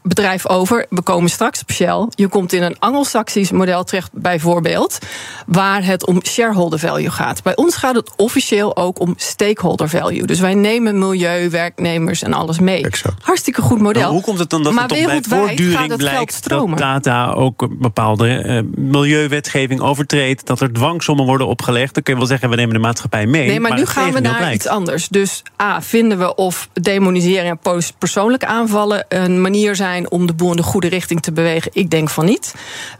bedrijf 0.06 0.48
over. 0.48 0.86
We 0.90 1.02
komen 1.02 1.30
straks 1.30 1.60
op 1.60 1.70
Shell. 1.70 2.06
Je 2.08 2.28
komt 2.28 2.52
in 2.52 2.62
een 2.62 2.76
Anglo-Saxisch 2.78 3.50
model 3.50 3.84
terecht, 3.84 4.10
bijvoorbeeld, 4.12 4.98
waar 5.46 5.84
het 5.84 6.06
om 6.06 6.20
shareholder 6.24 6.78
value 6.78 7.10
gaat. 7.10 7.42
Bij 7.42 7.56
ons 7.56 7.76
gaat 7.76 7.94
het 7.94 8.10
officieel 8.16 8.76
ook 8.76 9.00
om 9.00 9.14
stakeholder 9.16 9.88
value. 9.88 10.26
Dus 10.26 10.40
wij 10.40 10.54
nemen 10.54 10.98
milieu, 10.98 11.50
werknemers 11.50 12.22
en 12.22 12.32
alles 12.32 12.58
mee. 12.58 12.84
Exact. 12.84 13.24
Hartstikke 13.24 13.62
goed 13.62 13.80
model. 13.80 14.02
Nou, 14.02 14.14
hoe 14.14 14.22
komt 14.22 14.38
het 14.38 14.50
dan 14.50 14.62
dat 14.62 14.72
maar 14.72 14.88
het 14.88 14.98
toch 14.98 15.06
bij 15.06 15.38
voortduring 15.38 15.96
blijkt 15.96 16.48
dat 16.48 16.76
Tata 16.76 17.32
ook 17.32 17.68
bepaalde 17.78 18.44
uh, 18.44 18.60
milieuwetgeving 18.84 19.80
overtreedt, 19.80 20.46
dat 20.46 20.60
er 20.60 20.72
dwangsommen 20.72 21.24
worden 21.24 21.46
opgelegd? 21.46 21.94
Dan 21.94 22.02
kun 22.02 22.12
je 22.12 22.18
wel 22.18 22.28
zeggen, 22.28 22.50
we 22.50 22.56
nemen 22.56 22.74
de 22.74 22.80
maatschappij 22.80 23.26
mee. 23.26 23.46
Nee, 23.46 23.60
maar, 23.60 23.70
maar 23.70 23.78
nu 23.78 23.86
gaan 23.86 24.12
we 24.12 24.20
naar 24.20 24.36
blijkt. 24.36 24.54
iets 24.54 24.66
anders. 24.66 25.08
Dus 25.08 25.42
A, 25.62 25.82
vinden 25.82 26.18
we 26.18 26.34
of 26.34 26.68
demoniseren 26.72 27.58
en 27.62 27.82
persoonlijke 27.98 28.46
aanvallen 28.46 29.04
een 29.08 29.40
manier 29.40 29.76
zijn 29.76 29.93
om 30.02 30.26
de 30.26 30.34
boel 30.34 30.50
in 30.50 30.56
de 30.56 30.62
goede 30.62 30.88
richting 30.88 31.22
te 31.22 31.32
bewegen? 31.32 31.70
Ik 31.74 31.90
denk 31.90 32.10
van 32.10 32.24
niet. 32.24 32.54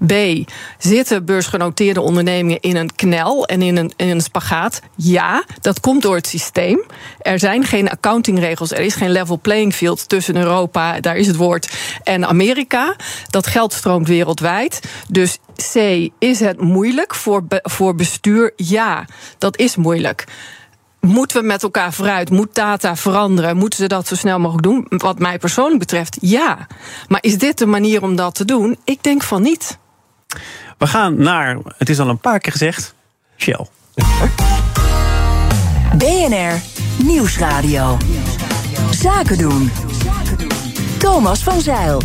B. 0.06 0.12
Zitten 0.78 1.24
beursgenoteerde 1.24 2.00
ondernemingen 2.00 2.60
in 2.60 2.76
een 2.76 2.94
knel 2.94 3.46
en 3.46 3.62
in 3.62 3.76
een, 3.76 3.92
in 3.96 4.08
een 4.08 4.20
spagaat? 4.20 4.80
Ja, 4.96 5.44
dat 5.60 5.80
komt 5.80 6.02
door 6.02 6.16
het 6.16 6.26
systeem. 6.26 6.84
Er 7.18 7.38
zijn 7.38 7.64
geen 7.64 7.90
accountingregels, 7.90 8.70
er 8.70 8.80
is 8.80 8.94
geen 8.94 9.10
level 9.10 9.38
playing 9.38 9.74
field 9.74 10.08
tussen 10.08 10.36
Europa, 10.36 11.00
daar 11.00 11.16
is 11.16 11.26
het 11.26 11.36
woord, 11.36 11.72
en 12.02 12.26
Amerika. 12.26 12.96
Dat 13.30 13.46
geld 13.46 13.72
stroomt 13.72 14.08
wereldwijd. 14.08 14.80
Dus 15.08 15.38
C. 15.72 16.08
Is 16.18 16.40
het 16.40 16.60
moeilijk 16.60 17.14
voor, 17.14 17.44
voor 17.48 17.94
bestuur? 17.94 18.52
Ja, 18.56 19.06
dat 19.38 19.58
is 19.58 19.76
moeilijk 19.76 20.24
moeten 21.04 21.40
we 21.40 21.46
met 21.46 21.62
elkaar 21.62 21.92
vooruit? 21.92 22.30
Moet 22.30 22.54
data 22.54 22.96
veranderen? 22.96 23.56
Moeten 23.56 23.78
ze 23.78 23.86
dat 23.86 24.06
zo 24.06 24.14
snel 24.14 24.38
mogelijk 24.38 24.62
doen? 24.62 24.86
Wat 24.88 25.18
mij 25.18 25.38
persoonlijk 25.38 25.78
betreft, 25.78 26.16
ja. 26.20 26.66
Maar 27.08 27.22
is 27.22 27.38
dit 27.38 27.58
de 27.58 27.66
manier 27.66 28.02
om 28.02 28.16
dat 28.16 28.34
te 28.34 28.44
doen? 28.44 28.78
Ik 28.84 29.02
denk 29.02 29.22
van 29.22 29.42
niet. 29.42 29.78
We 30.78 30.86
gaan 30.86 31.16
naar, 31.16 31.58
het 31.78 31.88
is 31.88 32.00
al 32.00 32.08
een 32.08 32.18
paar 32.18 32.38
keer 32.38 32.52
gezegd, 32.52 32.94
Shell. 33.36 33.66
BNR 35.96 36.60
Nieuwsradio. 37.04 37.96
Zaken 38.90 39.38
doen. 39.38 39.70
Thomas 40.98 41.42
van 41.42 41.60
Zeil. 41.60 42.02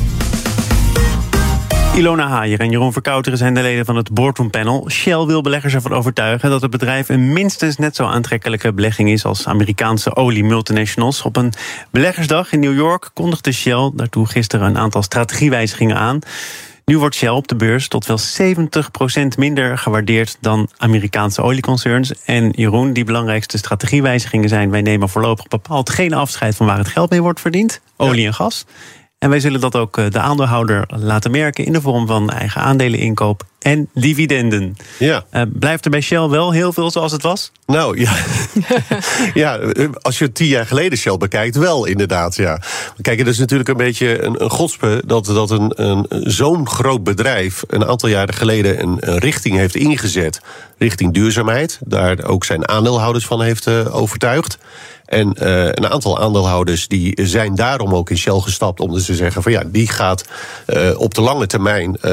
Ilona 1.96 2.28
Haier 2.28 2.60
en 2.60 2.70
Jeroen 2.70 2.94
Verkouteren 2.94 3.38
zijn 3.38 3.54
de 3.54 3.62
leden 3.62 3.86
van 3.86 3.96
het 3.96 4.14
Boardroom 4.14 4.50
Panel. 4.50 4.90
Shell 4.90 5.26
wil 5.26 5.42
beleggers 5.42 5.74
ervan 5.74 5.94
overtuigen 5.94 6.50
dat 6.50 6.62
het 6.62 6.72
bedrijf 6.72 7.10
een 7.10 7.34
minstens 7.34 7.78
net 7.78 7.96
zo 7.96 8.06
aantrekkelijke 8.06 8.74
belegging 8.74 9.10
is 9.10 9.26
als 9.26 9.48
Amerikaanse 9.48 10.16
olie-multinationals. 10.16 11.22
Op 11.22 11.36
een 11.36 11.54
beleggersdag 11.92 12.52
in 12.52 12.60
New 12.60 12.76
York 12.76 13.10
kondigde 13.14 13.52
Shell 13.52 13.92
daartoe 13.94 14.26
gisteren 14.26 14.68
een 14.68 14.78
aantal 14.78 15.04
strategiewijzigingen 15.04 15.98
aan. 15.98 16.20
Nu 16.86 16.98
wordt 16.98 17.16
Shell 17.16 17.30
op 17.30 17.48
de 17.48 17.56
beurs 17.56 17.88
tot 17.88 18.06
wel 18.06 18.20
70% 18.20 19.38
minder 19.38 19.78
gewaardeerd 19.78 20.38
dan 20.42 20.70
Amerikaanse 20.78 21.42
olieconcerns. 21.42 22.14
En 22.26 22.52
Jeroen, 22.52 22.94
die 22.94 23.04
belangrijkste 23.04 23.58
strategiewijzigingen 23.58 24.50
zijn: 24.50 24.70
wij 24.70 24.82
nemen 24.82 25.10
voorlopig 25.10 25.48
bepaald 25.48 25.90
geen 25.90 26.14
afscheid 26.14 26.56
van 26.56 26.66
waar 26.66 26.78
het 26.78 26.88
geld 26.88 27.10
mee 27.10 27.22
wordt 27.22 27.40
verdiend, 27.40 27.82
olie 27.98 28.26
en 28.26 28.34
gas. 28.34 28.66
En 29.20 29.30
wij 29.30 29.40
zullen 29.40 29.60
dat 29.60 29.76
ook 29.76 29.98
eh, 29.98 30.10
de 30.10 30.20
aandeelhouder 30.20 30.86
laten 30.96 31.32
merken 31.32 31.66
in 31.66 31.74
de 31.74 31.82
vorm 31.82 32.08
van 32.08 32.30
eigen 32.30 32.62
aandeleninkoop 32.62 33.44
en 33.60 33.90
dividenden. 33.94 34.78
Ja. 35.00 35.26
Uh, 35.34 35.42
blijft 35.54 35.86
er 35.86 35.92
bij 35.92 36.02
Shell 36.02 36.28
wel 36.28 36.52
heel 36.52 36.74
veel 36.74 36.92
zoals 36.92 37.12
het 37.12 37.22
was? 37.22 37.52
Nou 37.66 38.00
ja. 38.00 38.16
ja, 39.34 39.60
als 40.02 40.18
je 40.18 40.32
tien 40.32 40.48
jaar 40.48 40.66
geleden 40.66 40.98
Shell 40.98 41.18
bekijkt, 41.18 41.56
wel 41.56 41.86
inderdaad. 41.86 42.36
Ja. 42.36 42.62
Kijk, 43.02 43.20
het 43.20 43.28
is 43.28 43.38
natuurlijk 43.38 43.70
een 43.70 43.78
beetje 43.78 44.24
een, 44.24 44.44
een 44.44 44.50
godspe 44.50 45.04
dat, 45.06 45.26
dat 45.26 45.52
een, 45.52 45.72
een, 45.76 46.06
zo'n 46.10 46.68
groot 46.68 47.04
bedrijf 47.04 47.64
een 47.68 47.86
aantal 47.86 48.10
jaren 48.10 48.34
geleden 48.34 48.82
een, 48.82 48.98
een, 49.00 49.18
richting 49.18 49.56
heeft 49.56 49.76
ingezet. 49.76 50.42
Richting 50.78 51.14
duurzaamheid. 51.14 51.80
Daar 51.86 52.24
ook 52.24 52.46
zijn 52.46 52.68
aandeelhouders 52.68 53.26
van 53.26 53.42
heeft 53.42 53.68
uh, 53.68 53.96
overtuigd. 53.96 54.58
En 55.10 55.36
uh, 55.42 55.66
een 55.66 55.88
aantal 55.88 56.20
aandeelhouders 56.20 56.88
die 56.88 57.20
zijn 57.24 57.56
daarom 57.56 57.96
ook 57.96 58.10
in 58.10 58.18
Shell 58.18 58.40
gestapt. 58.40 58.80
Omdat 58.80 59.02
ze 59.02 59.16
zeggen 59.16 59.44
van 59.44 59.52
ja, 59.52 59.64
die 59.66 59.88
gaat 59.88 60.26
uh, 60.68 61.00
op 61.00 61.14
de 61.14 61.22
lange 61.22 61.48
termijn 61.48 61.98
uh, 62.02 62.12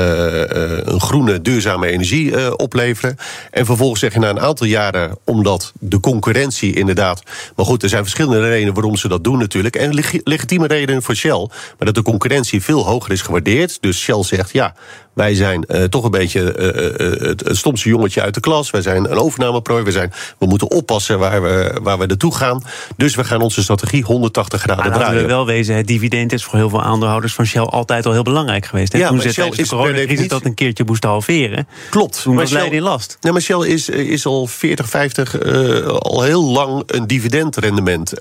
een 0.84 1.00
groene, 1.00 1.42
duurzame 1.42 1.86
energie 1.86 2.58
opleveren. 2.58 3.16
En 3.50 3.66
vervolgens 3.66 4.00
zeg 4.00 4.12
je 4.12 4.18
na 4.18 4.28
een 4.28 4.40
aantal 4.40 4.66
jaren, 4.66 5.18
omdat 5.24 5.72
de 5.78 6.00
concurrentie 6.00 6.74
inderdaad. 6.74 7.22
Maar 7.56 7.66
goed, 7.66 7.82
er 7.82 7.88
zijn 7.88 8.02
verschillende 8.02 8.48
redenen 8.48 8.74
waarom 8.74 8.96
ze 8.96 9.08
dat 9.08 9.24
doen 9.24 9.38
natuurlijk. 9.38 9.76
En 9.76 9.94
legitieme 10.24 10.66
redenen 10.66 11.02
voor 11.02 11.14
Shell. 11.14 11.48
Maar 11.48 11.86
dat 11.86 11.94
de 11.94 12.02
concurrentie 12.02 12.62
veel 12.62 12.84
hoger 12.84 13.12
is 13.12 13.22
gewaardeerd. 13.22 13.78
Dus 13.80 14.00
Shell 14.00 14.22
zegt 14.22 14.52
ja. 14.52 14.74
Wij 15.16 15.34
zijn 15.34 15.64
uh, 15.68 15.84
toch 15.84 16.04
een 16.04 16.10
beetje 16.10 16.40
uh, 16.40 17.10
uh, 17.12 17.28
het, 17.28 17.44
het 17.44 17.56
stomste 17.56 17.88
jongetje 17.88 18.22
uit 18.22 18.34
de 18.34 18.40
klas. 18.40 18.70
Wij 18.70 18.82
zijn 18.82 19.10
een 19.10 19.18
overnameprooi. 19.18 19.84
We, 19.84 19.90
zijn, 19.90 20.12
we 20.38 20.46
moeten 20.46 20.70
oppassen 20.70 21.18
waar 21.18 21.42
we, 21.42 21.78
waar 21.82 21.98
we 21.98 22.06
naartoe 22.06 22.34
gaan. 22.34 22.62
Dus 22.96 23.14
we 23.14 23.24
gaan 23.24 23.40
onze 23.40 23.62
strategie 23.62 24.04
180 24.04 24.60
graden 24.60 24.84
maar 24.84 24.94
draaien. 24.98 25.20
we 25.20 25.26
wel 25.26 25.46
wezen, 25.46 25.76
het 25.76 25.86
dividend 25.86 26.32
is 26.32 26.44
voor 26.44 26.58
heel 26.58 26.68
veel 26.68 26.82
aandeelhouders 26.82 27.34
van 27.34 27.46
Shell 27.46 27.62
altijd 27.62 28.06
al 28.06 28.12
heel 28.12 28.22
belangrijk 28.22 28.66
geweest. 28.66 28.92
Hè? 28.92 28.98
Ja, 28.98 29.08
Toen 29.08 29.20
ze 29.20 29.22
Shell 29.22 29.34
tijdens 29.34 29.58
is 29.58 29.68
de 29.68 29.74
coronacrisis 29.74 30.08
definitie- 30.08 30.38
dat 30.38 30.44
een 30.44 30.54
keertje 30.54 30.84
moesten 30.86 31.08
halveren. 31.08 31.68
Klopt. 31.90 32.22
Toen 32.22 32.34
maar 32.34 32.42
was 32.42 32.52
Leiden 32.52 32.78
in 32.78 32.82
last. 32.82 33.16
Ja, 33.20 33.32
maar 33.32 33.40
Shell 33.40 33.66
is, 33.66 33.88
is 33.88 34.26
al 34.26 34.46
40, 34.46 34.88
50, 34.88 35.42
uh, 35.42 35.86
al 35.86 36.22
heel 36.22 36.44
lang 36.44 36.82
een 36.86 37.06
dividendrendement 37.06 38.20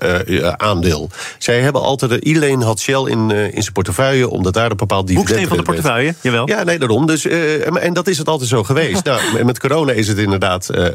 aandeel. 0.56 1.10
Zij 1.38 1.60
hebben 1.60 1.82
altijd, 1.82 2.12
iedereen 2.12 2.62
had 2.62 2.80
Shell 2.80 3.02
in, 3.04 3.30
in 3.30 3.62
zijn 3.62 3.72
portefeuille, 3.72 4.30
omdat 4.30 4.54
daar 4.54 4.70
een 4.70 4.76
bepaald 4.76 5.06
dividend 5.06 5.28
Boeksteen 5.28 5.48
van 5.48 5.56
de 5.56 5.72
portefeuille, 5.72 6.14
jawel. 6.20 6.48
Ja, 6.48 6.62
nee, 6.62 6.78
daarom. 6.86 7.06
Dus, 7.06 7.26
uh, 7.26 7.84
en 7.84 7.92
dat 7.92 8.06
is 8.06 8.18
het 8.18 8.28
altijd 8.28 8.48
zo 8.48 8.64
geweest. 8.64 9.04
nou, 9.04 9.44
met 9.44 9.58
corona 9.58 9.92
is 9.92 10.08
het 10.08 10.18
inderdaad 10.18 10.70
uh, 10.74 10.86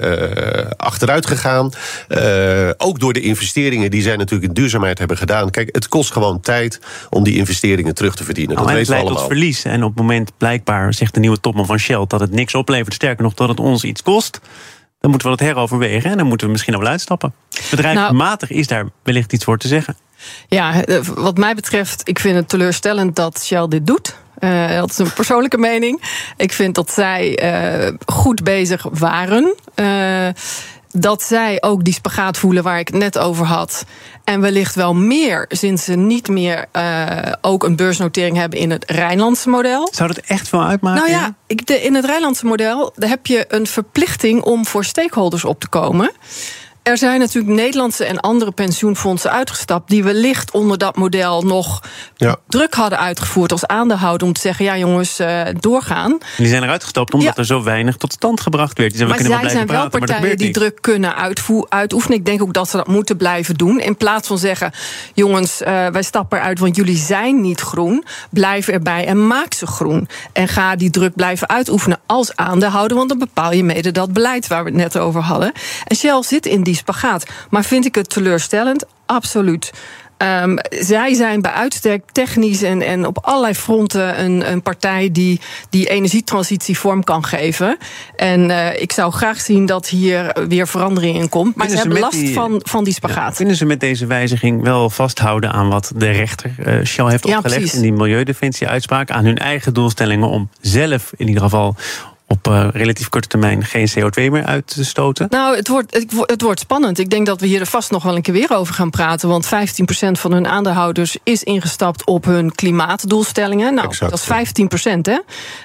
achteruit 0.78 1.26
gegaan. 1.26 1.72
Uh, 2.10 2.70
ook 2.78 3.00
door 3.00 3.14
de 3.14 3.22
investeringen 3.22 3.92
die 3.92 4.02
zij 4.02 4.16
natuurlijk 4.16 4.48
in 4.48 4.54
duurzaamheid 4.54 4.98
hebben 4.98 5.18
gedaan. 5.18 5.50
Kijk, 5.50 5.70
het 5.72 5.88
kost 5.88 6.12
gewoon 6.12 6.40
tijd 6.40 6.80
om 7.10 7.24
die 7.24 7.36
investeringen 7.36 7.96
terug 7.96 8.16
te 8.16 8.24
verdienen. 8.24 8.56
Nou, 8.56 8.68
dat 8.68 8.78
het 8.78 8.88
weten 8.88 9.04
we 9.04 9.04
leidt 9.04 9.18
tot 9.18 9.28
allemaal. 9.30 9.38
verlies. 9.38 9.64
En 9.64 9.84
op 9.84 9.90
het 9.90 10.00
moment 10.00 10.32
blijkbaar 10.38 10.94
zegt 10.94 11.14
de 11.14 11.20
nieuwe 11.20 11.40
topman 11.40 11.66
van 11.66 11.78
Shell 11.78 12.06
dat 12.08 12.20
het 12.20 12.32
niks 12.32 12.56
oplevert. 12.56 12.94
Sterker 12.94 13.24
nog, 13.24 13.34
dat 13.34 13.50
het 13.50 13.60
ons 13.60 13.84
iets 13.84 14.02
kost. 14.02 14.40
Dan 15.00 15.10
moeten 15.12 15.30
we 15.30 15.38
dat 15.38 15.48
heroverwegen 15.48 16.12
en 16.12 16.18
dan 16.18 16.28
moeten 16.28 16.46
we 16.46 16.52
misschien 16.52 16.74
al 16.74 16.80
wel 16.80 16.90
uitstappen. 16.90 17.34
Bedrijfsmatig 17.70 18.50
is 18.50 18.68
daar 18.68 18.86
wellicht 19.04 19.34
iets 19.34 19.44
voor 19.44 19.58
te 19.58 19.68
zeggen. 19.68 19.96
Ja, 20.48 20.84
eh, 20.84 21.00
wat 21.00 21.38
mij 21.38 21.56
betreft, 21.56 22.02
ik 22.04 22.20
vind 22.20 22.36
het 22.36 22.50
teleurstellend 22.50 23.16
dat 23.16 23.44
Shell 23.44 23.68
dit 23.68 23.88
doet. 23.88 24.16
Uh, 24.42 24.76
dat 24.80 24.90
is 24.90 24.98
een 24.98 25.14
persoonlijke 25.14 25.58
mening. 25.58 26.02
Ik 26.38 26.54
vind 26.54 26.76
dat 26.76 26.92
zij 26.92 27.44
uh, 27.44 27.94
goed 28.06 28.44
bezig 28.44 28.86
waren. 28.92 29.56
Uh, 29.76 30.28
dat 30.92 31.24
zij 31.24 31.58
ook 31.62 31.84
die 31.84 31.94
spagaat 31.94 32.38
voelen 32.38 32.64
waar 32.64 32.80
ik 32.80 32.88
het 32.88 32.98
net 32.98 33.18
over 33.18 33.46
had. 33.46 33.86
En 34.24 34.42
wellicht 34.42 34.76
wel 34.76 34.94
meer, 34.94 35.46
sinds 35.50 35.84
ze 35.84 35.94
niet 35.94 36.28
meer 36.28 36.66
uh, 36.74 37.06
ook 37.42 37.64
een 37.64 37.76
beursnotering 37.76 38.38
hebben 38.38 38.60
in 38.60 38.72
het 38.72 38.92
Rijnlandse 38.92 39.50
model. 39.50 39.90
Zou 39.92 40.14
dat 40.14 40.26
echt 40.26 40.50
wel 40.50 40.64
uitmaken? 40.64 41.02
Nou 41.02 41.22
ja, 41.22 41.36
ik, 41.48 41.66
de, 41.66 41.82
in 41.82 41.96
het 41.96 42.06
Rijnlandse 42.06 42.46
model 42.46 42.94
heb 42.96 43.26
je 43.26 43.46
een 43.48 43.68
verplichting 43.68 44.42
om 44.42 44.66
voor 44.66 44.86
stakeholders 44.86 45.46
op 45.46 45.60
te 45.60 45.68
komen. 45.68 46.12
Er 46.84 46.98
zijn 46.98 47.20
natuurlijk 47.20 47.56
Nederlandse 47.56 48.06
en 48.06 48.20
andere 48.20 48.52
pensioenfondsen 48.52 49.32
uitgestapt 49.32 49.90
die 49.90 50.04
wellicht 50.04 50.52
onder 50.52 50.78
dat 50.78 50.96
model 50.96 51.42
nog 51.42 51.84
ja. 52.16 52.36
druk 52.48 52.74
hadden 52.74 53.00
uitgevoerd 53.00 53.52
als 53.52 53.66
aandeelhouder 53.66 54.28
om 54.28 54.34
te 54.34 54.42
zeggen: 54.42 54.66
ja, 54.66 54.78
jongens, 54.78 55.20
uh, 55.20 55.42
doorgaan. 55.60 56.18
Die 56.38 56.48
zijn 56.48 56.64
eruit 56.64 56.84
gestapt 56.84 57.14
omdat 57.14 57.36
ja. 57.36 57.40
er 57.40 57.46
zo 57.46 57.64
weinig 57.64 57.98
tot 57.98 58.14
stand 58.14 58.42
gebracht 58.42 58.78
werd. 58.78 58.90
Die 58.90 58.98
zijn, 58.98 59.10
maar 59.10 59.18
we 59.18 59.24
kunnen 59.24 59.50
zij 59.50 59.56
wel 59.56 59.68
zijn 59.68 59.80
wel 59.80 60.00
partijen 60.00 60.38
die 60.38 60.46
niet. 60.46 60.56
druk 60.56 60.78
kunnen 60.82 61.16
uitoefenen. 61.70 62.18
Ik 62.18 62.26
denk 62.26 62.42
ook 62.42 62.54
dat 62.54 62.70
ze 62.70 62.78
dat 62.78 62.88
moeten 62.88 63.18
blijven 63.18 63.56
doen. 63.56 63.80
In 63.80 63.98
plaats 63.98 64.28
van 64.28 64.38
zeggen: 64.38 64.72
jongens, 65.14 65.62
uh, 65.62 65.68
wij 65.88 66.04
stappen 66.04 66.38
eruit, 66.38 66.60
want 66.60 66.76
jullie 66.76 66.98
zijn 66.98 67.42
niet 67.42 67.62
groen. 67.62 68.06
Blijf 68.30 68.68
erbij 68.68 69.06
en 69.06 69.28
maak 69.28 69.54
ze 69.54 69.68
groen. 69.68 70.08
En 70.34 70.48
ga 70.48 70.76
die 70.76 70.90
druk 70.90 71.16
blijven 71.16 71.50
uitoefenen 71.50 72.00
als 72.06 72.36
aandeelhouder, 72.36 72.98
want 72.98 73.10
dan 73.10 73.20
bepaal 73.20 73.52
je 73.52 73.64
mede 73.64 73.92
dat 73.92 74.14
beleid 74.14 74.48
waar 74.48 74.64
we 74.64 74.70
het 74.70 74.80
net 74.80 74.98
over 74.98 75.22
hadden. 75.22 75.52
En 75.88 75.96
Shell 75.96 76.24
zit 76.24 76.46
in 76.46 76.64
die 76.64 76.71
spagaat. 76.76 77.26
Maar 77.50 77.64
vind 77.64 77.86
ik 77.86 77.96
het 77.96 78.10
teleurstellend? 78.10 78.86
Absoluut. 79.06 79.72
Um, 80.44 80.58
zij 80.70 81.14
zijn 81.14 81.42
bij 81.42 81.52
uitstek 81.52 82.04
technisch 82.12 82.62
en, 82.62 82.82
en 82.82 83.06
op 83.06 83.18
allerlei 83.22 83.54
fronten 83.54 84.24
een, 84.24 84.52
een 84.52 84.62
partij 84.62 85.10
die 85.12 85.40
die 85.70 85.90
energietransitie 85.90 86.78
vorm 86.78 87.04
kan 87.04 87.26
geven. 87.26 87.78
En 88.16 88.50
uh, 88.50 88.82
ik 88.82 88.92
zou 88.92 89.12
graag 89.12 89.42
zien 89.42 89.66
dat 89.66 89.88
hier 89.88 90.36
weer 90.48 90.68
verandering 90.68 91.18
in 91.18 91.30
komt. 91.30 91.56
Maar 91.56 91.68
ze, 91.68 91.76
ze 91.76 91.82
hebben 91.82 92.00
last 92.00 92.20
die- 92.20 92.34
van, 92.34 92.62
van 92.64 92.84
die 92.84 92.94
spagaat. 92.94 93.30
Ja, 93.32 93.36
kunnen 93.36 93.56
ze 93.56 93.66
met 93.66 93.80
deze 93.80 94.06
wijziging 94.06 94.64
wel 94.64 94.90
vasthouden 94.90 95.52
aan 95.52 95.70
wat 95.70 95.92
de 95.96 96.10
rechter 96.12 96.54
eh, 96.58 96.86
Shell 96.86 97.10
heeft 97.10 97.28
Ja, 97.28 97.36
opgelegd 97.38 97.60
precies. 97.60 97.76
in 97.76 97.82
die 97.82 97.94
milieudefensie-uitspraak? 97.94 99.12
Aan 99.12 99.26
hun 99.26 99.38
eigen 99.38 99.74
doelstellingen 99.74 100.28
om 100.28 100.50
zelf 100.60 101.12
in 101.18 101.28
ieder 101.28 101.44
geval 101.44 101.76
op 102.32 102.48
eh, 102.48 102.68
relatief 102.74 103.10
korte 103.10 103.28
termijn 103.28 103.66
geen 103.66 103.90
CO2 103.90 104.32
meer 104.32 104.46
uit 104.46 104.68
te 104.68 104.86
stoten? 104.86 105.28
Nou, 105.30 105.56
het 105.56 105.68
wordt, 105.68 105.94
het, 105.94 106.14
wo- 106.14 106.24
het 106.26 106.42
wordt 106.42 106.60
spannend. 106.60 107.00
Ik 107.00 107.10
denk 107.10 107.26
dat 107.26 107.42
we 107.42 107.48
hier 107.48 107.60
er 107.60 107.66
vast 107.66 107.92
nog 107.92 108.04
wel 108.04 108.16
een 108.16 108.22
keer 108.22 108.34
weer 108.34 108.56
over 108.56 108.74
gaan 108.74 108.90
praten. 108.90 109.30
Want 109.30 109.46
15% 109.46 109.50
van 110.12 110.32
hun 110.32 110.48
aandeelhouders 110.48 111.18
is 111.24 111.44
ingestapt 111.44 112.06
op 112.06 112.26
hun 112.26 112.56
klimaatdoelstellingen. 112.56 113.74
Nou, 113.74 113.88
Exact, 113.88 114.12
dat 114.12 114.20
is 114.20 114.28
15%. 114.28 115.02
Hè? 115.02 115.18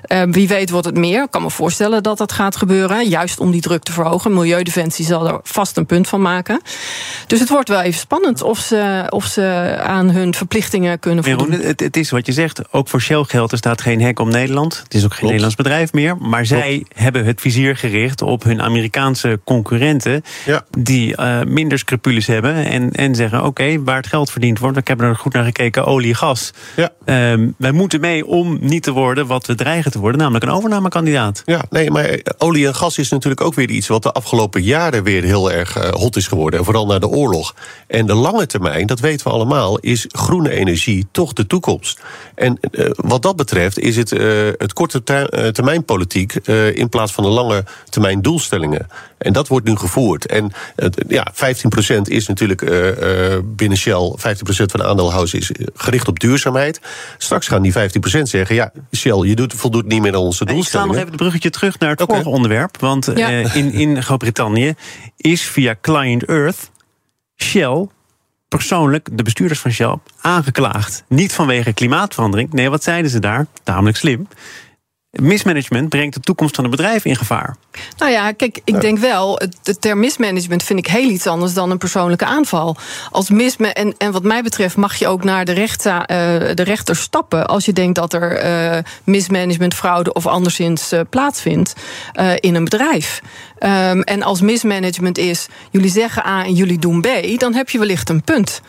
Eh, 0.03 0.23
wie 0.31 0.49
weet 0.49 0.71
wordt 0.71 0.87
het 0.87 0.97
meer. 0.97 1.23
Ik 1.23 1.31
kan 1.31 1.43
me 1.43 1.51
voorstellen 1.51 2.03
dat 2.03 2.19
dat 2.19 2.33
gaat 2.33 2.57
gebeuren. 2.57 3.09
Juist 3.09 3.41
om 3.41 3.51
die 3.51 3.61
druk 3.61 3.83
te 3.83 3.93
verhogen. 3.93 4.35
Milieudefensie 4.35 5.05
zal 5.05 5.27
er 5.29 5.41
vast 5.43 5.77
een 5.77 5.87
punt 5.87 6.09
van 6.09 6.21
maken. 6.23 6.61
Dus 7.27 7.41
het 7.41 7.49
wordt 7.49 7.69
wel 7.69 7.81
even 7.81 8.01
spannend 8.01 8.43
of 8.43 8.59
ze, 8.59 9.05
of 9.09 9.25
ze 9.25 9.77
aan 9.83 10.11
hun 10.11 10.35
verplichtingen 10.35 10.99
kunnen 10.99 11.25
voldoen. 11.25 11.53
Het 11.77 11.97
is 11.97 12.11
wat 12.11 12.27
je 12.27 12.33
zegt. 12.33 12.73
Ook 12.73 12.89
voor 12.89 13.01
Shell 13.01 13.23
geldt, 13.23 13.53
er 13.53 13.59
staat 13.59 13.81
geen 13.81 14.01
hek 14.01 14.19
om 14.19 14.29
Nederland. 14.31 14.81
Het 14.83 14.95
is 14.95 15.05
ook 15.05 15.15
geen 15.15 15.25
Nederlands 15.25 15.55
bedrijf 15.57 15.93
meer. 15.93 16.17
Maar 16.17 16.47
zij 16.59 16.85
hebben 16.95 17.25
het 17.25 17.41
vizier 17.41 17.77
gericht 17.77 18.23
op 18.23 18.43
hun 18.43 18.63
Amerikaanse 18.63 19.41
concurrenten. 19.45 20.23
Ja. 20.45 20.65
Die 20.79 21.17
eh, 21.17 21.43
minder 21.43 21.79
scrupules 21.79 22.27
hebben. 22.27 22.55
En, 22.55 22.93
en 22.93 23.15
zeggen: 23.15 23.45
oké, 23.45 23.83
waar 23.83 23.97
het 23.97 24.07
geld 24.07 24.31
verdiend 24.31 24.59
wordt. 24.59 24.77
Ik 24.77 24.89
heb 24.89 25.01
er 25.01 25.17
goed 25.17 25.33
naar 25.33 25.45
gekeken: 25.45 25.85
olie, 25.85 26.15
gas. 26.15 26.51
Ja. 26.77 26.91
Ehm, 27.05 27.51
wij 27.59 27.73
moeten 27.73 28.01
mee 28.01 28.27
om 28.27 28.59
niet 28.61 28.83
te 28.83 28.93
worden 28.93 29.27
wat 29.27 29.47
we 29.47 29.55
dreigen 29.55 29.91
te 29.91 29.99
worden, 29.99 30.21
namelijk 30.21 30.45
een 30.45 30.51
overnamekandidaat. 30.51 31.43
Ja, 31.45 31.65
nee, 31.71 31.91
maar 31.91 32.05
eh, 32.05 32.19
olie 32.39 32.67
en 32.67 32.75
gas 32.75 32.99
is 32.99 33.09
natuurlijk 33.09 33.41
ook 33.41 33.55
weer 33.55 33.71
iets 33.71 33.87
wat 33.87 34.03
de 34.03 34.13
afgelopen 34.13 34.63
jaren 34.63 35.03
weer 35.03 35.23
heel 35.23 35.53
erg 35.53 35.77
eh, 35.77 35.91
hot 35.91 36.17
is 36.17 36.27
geworden. 36.27 36.59
En 36.59 36.65
vooral 36.65 36.87
na 36.87 36.99
de 36.99 37.09
oorlog. 37.09 37.55
En 37.87 38.07
de 38.07 38.15
lange 38.15 38.47
termijn, 38.47 38.87
dat 38.87 39.01
weten 39.01 39.27
we 39.27 39.33
allemaal, 39.33 39.79
is 39.79 40.07
groene 40.09 40.51
energie 40.51 41.07
toch 41.11 41.33
de 41.33 41.47
toekomst. 41.47 42.01
En 42.35 42.59
wat 42.97 43.23
dat 43.23 43.37
betreft 43.37 43.79
is 43.79 43.97
het 43.97 44.11
het 44.59 44.73
korte 44.73 45.03
ter, 45.03 45.53
termijn 45.53 45.85
politiek 45.85 46.35
uh, 46.49 46.77
in 46.77 46.89
plaats 46.89 47.13
van 47.13 47.25
de 47.25 47.31
lange 47.31 47.65
termijn 47.89 48.23
doelstellingen. 48.23 48.87
En 49.19 49.33
dat 49.33 49.49
wordt 49.49 49.67
nu 49.67 49.77
gevoerd. 49.77 50.27
En 50.27 50.53
ja, 51.09 51.33
15% 51.35 52.01
is 52.03 52.27
natuurlijk 52.27 52.61
binnen 53.45 53.79
Shell, 53.79 54.15
15% 54.19 54.19
van 54.47 54.81
de 54.81 54.85
aandeelhouders 54.87 55.35
is 55.35 55.51
gericht 55.75 56.09
op 56.09 56.19
duurzaamheid. 56.21 56.81
Straks 57.19 57.49
gaan 57.49 57.63
die 57.63 57.73
15% 57.73 57.77
zeggen: 58.23 58.55
ja, 58.55 58.73
Shell, 58.97 59.17
je 59.29 59.35
doet, 59.37 59.55
voldoet 59.55 59.87
niet 59.87 60.01
meer 60.03 60.15
aan 60.15 60.21
onze 60.21 60.43
Ik 60.43 60.49
sla 60.49 60.55
doelstellingen. 60.55 60.91
nog 60.93 60.97
even 61.01 61.09
het 61.13 61.21
bruggetje 61.21 61.51
terug 61.51 61.79
naar 61.79 61.91
het 61.91 62.01
Oké. 62.01 62.13
vorige 62.13 62.31
onderwerp. 62.31 62.77
Want 62.81 63.11
Ja. 63.15 63.29
eh, 63.29 63.55
in, 63.57 63.73
in 63.73 64.03
Groot-Brittannië 64.03 64.75
is 65.17 65.43
via 65.43 65.75
Client 65.81 66.25
Earth 66.25 66.71
Shell 67.37 67.87
persoonlijk, 68.49 69.09
de 69.13 69.23
bestuurders 69.23 69.61
van 69.61 69.71
Shell, 69.71 69.95
aangeklaagd. 70.21 71.05
Niet 71.09 71.33
vanwege 71.33 71.73
klimaatverandering. 71.73 72.53
Nee, 72.53 72.71
wat 72.71 72.83
zeiden 72.83 73.11
ze 73.11 73.19
daar? 73.19 73.47
Tamelijk 73.63 73.97
slim. 73.97 74.29
Mismanagement 75.21 75.89
brengt 75.89 76.15
de 76.15 76.21
toekomst 76.21 76.55
van 76.55 76.65
het 76.65 76.77
bedrijf 76.77 77.05
in 77.05 77.17
gevaar. 77.17 77.57
Nou 77.99 78.11
ja, 78.11 78.33
kijk, 78.33 78.61
ik 78.65 78.81
denk 78.81 78.99
wel, 78.99 79.41
de 79.63 79.79
term 79.79 79.99
mismanagement 79.99 80.63
vind 80.63 80.79
ik 80.79 80.87
heel 80.87 81.09
iets 81.09 81.27
anders 81.27 81.55
dan 81.55 81.71
een 81.71 81.79
persoonlijke 81.79 82.25
aanval. 82.25 82.77
Als 83.11 83.31
misma 83.31 83.73
en, 83.73 83.95
en 83.99 84.13
wat 84.13 84.23
mij 84.23 84.43
betreft 84.43 84.77
mag 84.77 84.95
je 84.97 85.07
ook 85.07 85.25
naar 85.25 85.45
de, 85.45 85.53
rechter, 85.53 85.95
uh, 85.95 86.07
de 86.55 86.63
rechter 86.63 86.97
stappen 86.97 87.47
als 87.47 87.65
je 87.65 87.73
denkt 87.73 87.95
dat 87.95 88.13
er 88.13 88.45
uh, 88.45 88.83
mismanagement, 89.05 89.75
fraude 89.75 90.13
of 90.13 90.27
anderszins 90.27 90.93
uh, 90.93 91.01
plaatsvindt 91.11 91.75
in 92.41 92.55
een 92.55 92.65
bedrijf. 92.65 93.21
Um, 93.59 94.03
en 94.03 94.23
als 94.23 94.41
mismanagement 94.41 95.19
is, 95.19 95.47
jullie 95.71 95.91
zeggen 95.91 96.27
A 96.27 96.45
en 96.45 96.55
jullie 96.55 96.79
doen 96.79 97.01
B, 97.01 97.09
dan 97.39 97.55
heb 97.55 97.71
je 97.71 97.79
wellicht 97.79 98.09
een 98.09 98.23
punt. 98.23 98.61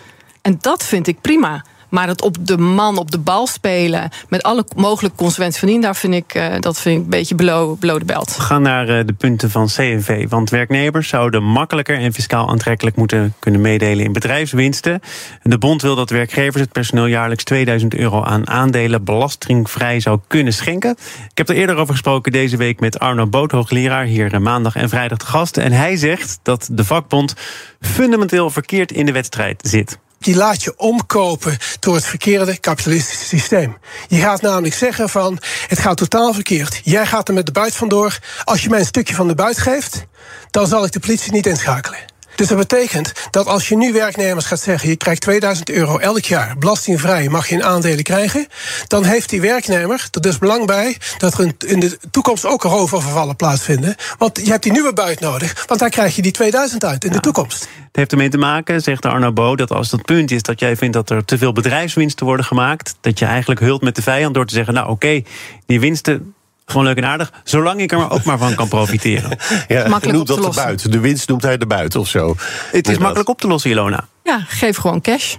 En 0.41 0.57
dat 0.61 0.85
vind 0.85 1.07
ik 1.07 1.21
prima. 1.21 1.63
Maar 1.89 2.07
het 2.07 2.21
op 2.21 2.47
de 2.47 2.57
man, 2.57 2.97
op 2.97 3.11
de 3.11 3.17
bal 3.17 3.47
spelen, 3.47 4.09
met 4.29 4.43
alle 4.43 4.65
mogelijke 4.75 5.17
consequenties 5.17 5.59
van 5.59 5.67
dien, 5.67 5.81
daar 5.81 5.95
vind 5.95 6.13
ik, 6.13 6.35
uh, 6.35 6.45
dat 6.59 6.79
vind 6.79 6.97
ik 6.97 7.03
een 7.03 7.09
beetje 7.09 7.35
below, 7.35 7.79
below 7.79 7.99
de 7.99 8.05
belt. 8.05 8.35
We 8.35 8.41
gaan 8.41 8.61
naar 8.61 8.89
uh, 8.89 8.99
de 9.05 9.13
punten 9.13 9.51
van 9.51 9.67
CNV. 9.67 10.29
Want 10.29 10.49
werknemers 10.49 11.07
zouden 11.07 11.43
makkelijker 11.43 11.97
en 11.97 12.13
fiscaal 12.13 12.49
aantrekkelijk 12.49 12.95
moeten 12.95 13.33
kunnen 13.39 13.61
meedelen 13.61 14.05
in 14.05 14.13
bedrijfswinsten. 14.13 15.01
De 15.43 15.57
bond 15.57 15.81
wil 15.81 15.95
dat 15.95 16.09
werkgevers 16.09 16.61
het 16.61 16.71
personeel 16.71 17.05
jaarlijks 17.05 17.43
2000 17.43 17.95
euro 17.95 18.23
aan 18.23 18.47
aandelen 18.47 19.03
belastingvrij 19.03 19.99
zou 19.99 20.19
kunnen 20.27 20.53
schenken. 20.53 20.95
Ik 21.29 21.37
heb 21.37 21.49
er 21.49 21.55
eerder 21.55 21.75
over 21.75 21.93
gesproken 21.93 22.31
deze 22.31 22.57
week 22.57 22.79
met 22.79 22.99
Arno 22.99 23.27
Boot, 23.27 23.51
hoogleraar, 23.51 24.05
hier 24.05 24.33
eh, 24.33 24.39
maandag 24.39 24.75
en 24.75 24.89
vrijdag 24.89 25.17
te 25.17 25.25
gast. 25.25 25.57
En 25.57 25.71
hij 25.71 25.95
zegt 25.95 26.39
dat 26.43 26.69
de 26.71 26.85
vakbond 26.85 27.33
fundamenteel 27.79 28.49
verkeerd 28.49 28.91
in 28.91 29.05
de 29.05 29.11
wedstrijd 29.11 29.67
zit 29.67 29.99
die 30.19 30.35
laat 30.35 30.63
je 30.63 30.77
omkopen 30.77 31.57
door 31.79 31.95
het 31.95 32.05
verkeerde 32.05 32.57
kapitalistische 32.57 33.25
systeem. 33.25 33.77
Je 34.07 34.19
gaat 34.19 34.41
namelijk 34.41 34.75
zeggen 34.75 35.09
van, 35.09 35.39
het 35.67 35.79
gaat 35.79 35.97
totaal 35.97 36.33
verkeerd. 36.33 36.81
Jij 36.83 37.05
gaat 37.05 37.27
er 37.27 37.33
met 37.33 37.45
de 37.45 37.51
buit 37.51 37.75
vandoor. 37.75 38.19
Als 38.43 38.61
je 38.61 38.69
mij 38.69 38.79
een 38.79 38.85
stukje 38.85 39.15
van 39.15 39.27
de 39.27 39.35
buit 39.35 39.57
geeft, 39.57 40.05
dan 40.51 40.67
zal 40.67 40.85
ik 40.85 40.91
de 40.91 40.99
politie 40.99 41.31
niet 41.31 41.45
inschakelen. 41.45 42.06
Dus 42.37 42.47
dat 42.47 42.57
betekent 42.57 43.11
dat 43.31 43.47
als 43.47 43.67
je 43.67 43.77
nu 43.77 43.93
werknemers 43.93 44.45
gaat 44.45 44.59
zeggen: 44.59 44.89
je 44.89 44.95
krijgt 44.95 45.21
2000 45.21 45.69
euro 45.69 45.97
elk 45.97 46.25
jaar 46.25 46.57
belastingvrij, 46.57 47.29
mag 47.29 47.47
je 47.47 47.55
in 47.55 47.63
aandelen 47.63 48.03
krijgen. 48.03 48.47
Dan 48.87 49.03
heeft 49.03 49.29
die 49.29 49.41
werknemer 49.41 50.07
er 50.11 50.21
dus 50.21 50.37
belang 50.37 50.65
bij 50.65 50.97
dat 51.17 51.37
er 51.37 51.53
in 51.65 51.79
de 51.79 51.97
toekomst 52.11 52.45
ook 52.45 52.63
roofovervallen 52.63 53.35
plaatsvinden. 53.35 53.95
Want 54.17 54.39
je 54.43 54.49
hebt 54.49 54.63
die 54.63 54.71
nieuwe 54.71 54.93
buit 54.93 55.19
nodig, 55.19 55.65
want 55.67 55.79
daar 55.79 55.89
krijg 55.89 56.15
je 56.15 56.21
die 56.21 56.31
2000 56.31 56.83
uit 56.83 57.03
in 57.03 57.11
de 57.11 57.19
toekomst. 57.19 57.59
Het 57.61 57.95
heeft 57.95 58.11
ermee 58.11 58.29
te 58.29 58.37
maken, 58.37 58.81
zegt 58.81 59.05
Arno 59.05 59.31
Bo, 59.31 59.55
dat 59.55 59.71
als 59.71 59.89
dat 59.89 60.01
punt 60.01 60.31
is 60.31 60.41
dat 60.41 60.59
jij 60.59 60.75
vindt 60.75 60.93
dat 60.93 61.09
er 61.09 61.25
te 61.25 61.37
veel 61.37 61.53
bedrijfswinsten 61.53 62.25
worden 62.25 62.45
gemaakt, 62.45 62.95
dat 63.01 63.19
je 63.19 63.25
eigenlijk 63.25 63.59
hult 63.59 63.81
met 63.81 63.95
de 63.95 64.01
vijand 64.01 64.33
door 64.33 64.45
te 64.45 64.53
zeggen: 64.53 64.73
nou 64.73 64.89
oké, 64.89 65.21
die 65.65 65.79
winsten 65.79 66.33
gewoon 66.67 66.85
leuk 66.85 66.97
en 66.97 67.05
aardig. 67.05 67.31
Zolang 67.43 67.81
ik 67.81 67.91
er 67.91 67.97
maar 67.97 68.11
ook 68.11 68.23
maar 68.23 68.37
van 68.37 68.55
kan 68.55 68.67
profiteren. 68.67 69.29
ja, 69.67 69.87
makkelijk 69.87 70.17
noemt 70.17 70.27
dat 70.27 70.53
de 70.53 70.61
buiten. 70.61 70.91
De 70.91 70.99
winst 70.99 71.29
noemt 71.29 71.43
hij 71.43 71.57
de 71.57 71.65
buiten 71.65 71.99
of 71.99 72.07
zo. 72.07 72.35
Het 72.71 72.87
is 72.87 72.97
makkelijk 72.97 73.29
op 73.29 73.41
te 73.41 73.47
lossen, 73.47 73.69
Ilona. 73.69 74.07
Ja, 74.23 74.39
geef 74.47 74.77
gewoon 74.77 75.01
cash. 75.01 75.35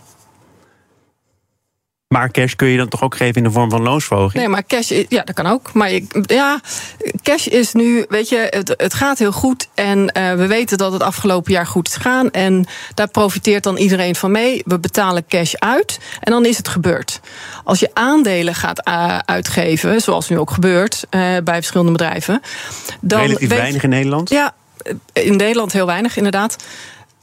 Maar 2.08 2.30
cash 2.30 2.52
kun 2.52 2.68
je 2.68 2.76
dan 2.76 2.88
toch 2.88 3.02
ook 3.02 3.16
geven 3.16 3.34
in 3.34 3.42
de 3.42 3.50
vorm 3.50 3.70
van 3.70 3.82
loonsverhoging? 3.82 4.42
Nee, 4.42 4.48
maar 4.48 4.66
cash, 4.66 4.90
ja, 5.08 5.22
dat 5.22 5.34
kan 5.34 5.46
ook. 5.46 5.72
Maar 5.72 5.90
ja, 6.22 6.60
cash 7.22 7.46
is 7.46 7.72
nu, 7.72 8.04
weet 8.08 8.28
je, 8.28 8.46
het, 8.50 8.74
het 8.76 8.94
gaat 8.94 9.18
heel 9.18 9.32
goed. 9.32 9.68
En 9.74 9.98
uh, 9.98 10.32
we 10.32 10.46
weten 10.46 10.78
dat 10.78 10.92
het 10.92 11.02
afgelopen 11.02 11.52
jaar 11.52 11.66
goed 11.66 11.88
is 11.88 11.94
gegaan. 11.94 12.30
En 12.30 12.66
daar 12.94 13.08
profiteert 13.08 13.62
dan 13.62 13.76
iedereen 13.76 14.14
van 14.14 14.30
mee. 14.30 14.62
We 14.64 14.78
betalen 14.78 15.26
cash 15.28 15.54
uit 15.54 15.98
en 16.20 16.32
dan 16.32 16.44
is 16.44 16.56
het 16.56 16.68
gebeurd. 16.68 17.20
Als 17.64 17.80
je 17.80 17.90
aandelen 17.92 18.54
gaat 18.54 18.88
uh, 18.88 19.18
uitgeven, 19.18 20.00
zoals 20.00 20.28
nu 20.28 20.38
ook 20.38 20.50
gebeurt 20.50 21.06
uh, 21.10 21.20
bij 21.44 21.54
verschillende 21.54 21.92
bedrijven. 21.92 22.42
Dan 23.00 23.20
Relatief 23.20 23.48
weinig 23.48 23.82
in 23.82 23.90
Nederland? 23.90 24.30
Ja, 24.30 24.54
in 25.12 25.36
Nederland 25.36 25.72
heel 25.72 25.86
weinig, 25.86 26.16
inderdaad 26.16 26.56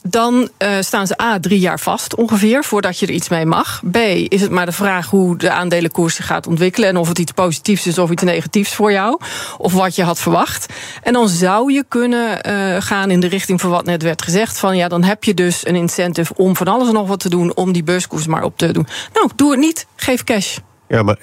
dan 0.08 0.48
uh, 0.58 0.68
staan 0.80 1.06
ze 1.06 1.20
A, 1.22 1.40
drie 1.40 1.58
jaar 1.58 1.80
vast 1.80 2.14
ongeveer, 2.14 2.64
voordat 2.64 2.98
je 2.98 3.06
er 3.06 3.12
iets 3.12 3.28
mee 3.28 3.46
mag. 3.46 3.82
B, 3.90 3.96
is 3.96 4.40
het 4.40 4.50
maar 4.50 4.66
de 4.66 4.72
vraag 4.72 5.10
hoe 5.10 5.36
de 5.36 5.50
aandelenkoers 5.50 6.14
zich 6.14 6.26
gaat 6.26 6.46
ontwikkelen... 6.46 6.88
en 6.88 6.96
of 6.96 7.08
het 7.08 7.18
iets 7.18 7.32
positiefs 7.32 7.86
is 7.86 7.98
of 7.98 8.10
iets 8.10 8.22
negatiefs 8.22 8.74
voor 8.74 8.92
jou. 8.92 9.20
Of 9.58 9.72
wat 9.72 9.94
je 9.94 10.02
had 10.02 10.20
verwacht. 10.20 10.66
En 11.02 11.12
dan 11.12 11.28
zou 11.28 11.72
je 11.72 11.84
kunnen 11.88 12.48
uh, 12.48 12.76
gaan 12.78 13.10
in 13.10 13.20
de 13.20 13.28
richting 13.28 13.60
van 13.60 13.70
wat 13.70 13.84
net 13.84 14.02
werd 14.02 14.22
gezegd... 14.22 14.58
van 14.58 14.76
ja, 14.76 14.88
dan 14.88 15.02
heb 15.04 15.24
je 15.24 15.34
dus 15.34 15.66
een 15.66 15.76
incentive 15.76 16.34
om 16.36 16.56
van 16.56 16.68
alles 16.68 16.92
nog 16.92 17.08
wat 17.08 17.20
te 17.20 17.30
doen... 17.30 17.56
om 17.56 17.72
die 17.72 17.82
beurskoers 17.82 18.26
maar 18.26 18.42
op 18.42 18.58
te 18.58 18.72
doen. 18.72 18.86
Nou, 19.12 19.30
doe 19.36 19.50
het 19.50 19.60
niet, 19.60 19.86
geef 19.96 20.24
cash. 20.24 20.58
Ja, 20.88 21.02
maar 21.02 21.18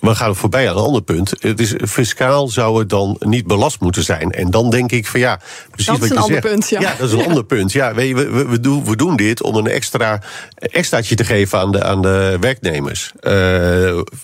we 0.00 0.14
gaan 0.14 0.36
voorbij 0.36 0.70
aan 0.70 0.76
een 0.76 0.82
ander 0.82 1.02
punt. 1.02 1.32
Het 1.38 1.60
is, 1.60 1.74
fiscaal 1.88 2.48
zou 2.48 2.78
het 2.78 2.88
dan 2.88 3.16
niet 3.18 3.46
belast 3.46 3.80
moeten 3.80 4.04
zijn. 4.04 4.30
En 4.30 4.50
dan 4.50 4.70
denk 4.70 4.92
ik 4.92 5.06
van 5.06 5.20
ja, 5.20 5.40
precies 5.70 5.86
dat 5.86 5.98
wat 5.98 6.08
je 6.08 6.14
zegt. 6.14 6.28
Dat 6.28 6.28
is 6.28 6.30
een 6.30 6.36
ander 6.36 6.50
punt, 6.50 6.68
ja. 6.68 6.80
Ja, 6.80 6.94
dat 6.98 7.08
is 7.08 7.14
een 7.14 7.26
ander 7.30 7.44
punt. 7.44 7.72
Ja, 7.72 7.94
we, 7.94 8.14
we, 8.14 8.46
we, 8.48 8.60
doen, 8.60 8.84
we 8.84 8.96
doen 8.96 9.16
dit 9.16 9.42
om 9.42 9.56
een 9.56 9.66
extra 9.66 10.22
extraatje 10.54 11.14
te 11.14 11.24
geven 11.24 11.58
aan 11.58 11.72
de, 11.72 11.84
aan 11.84 12.02
de 12.02 12.36
werknemers. 12.40 13.12
Uh, 13.20 13.32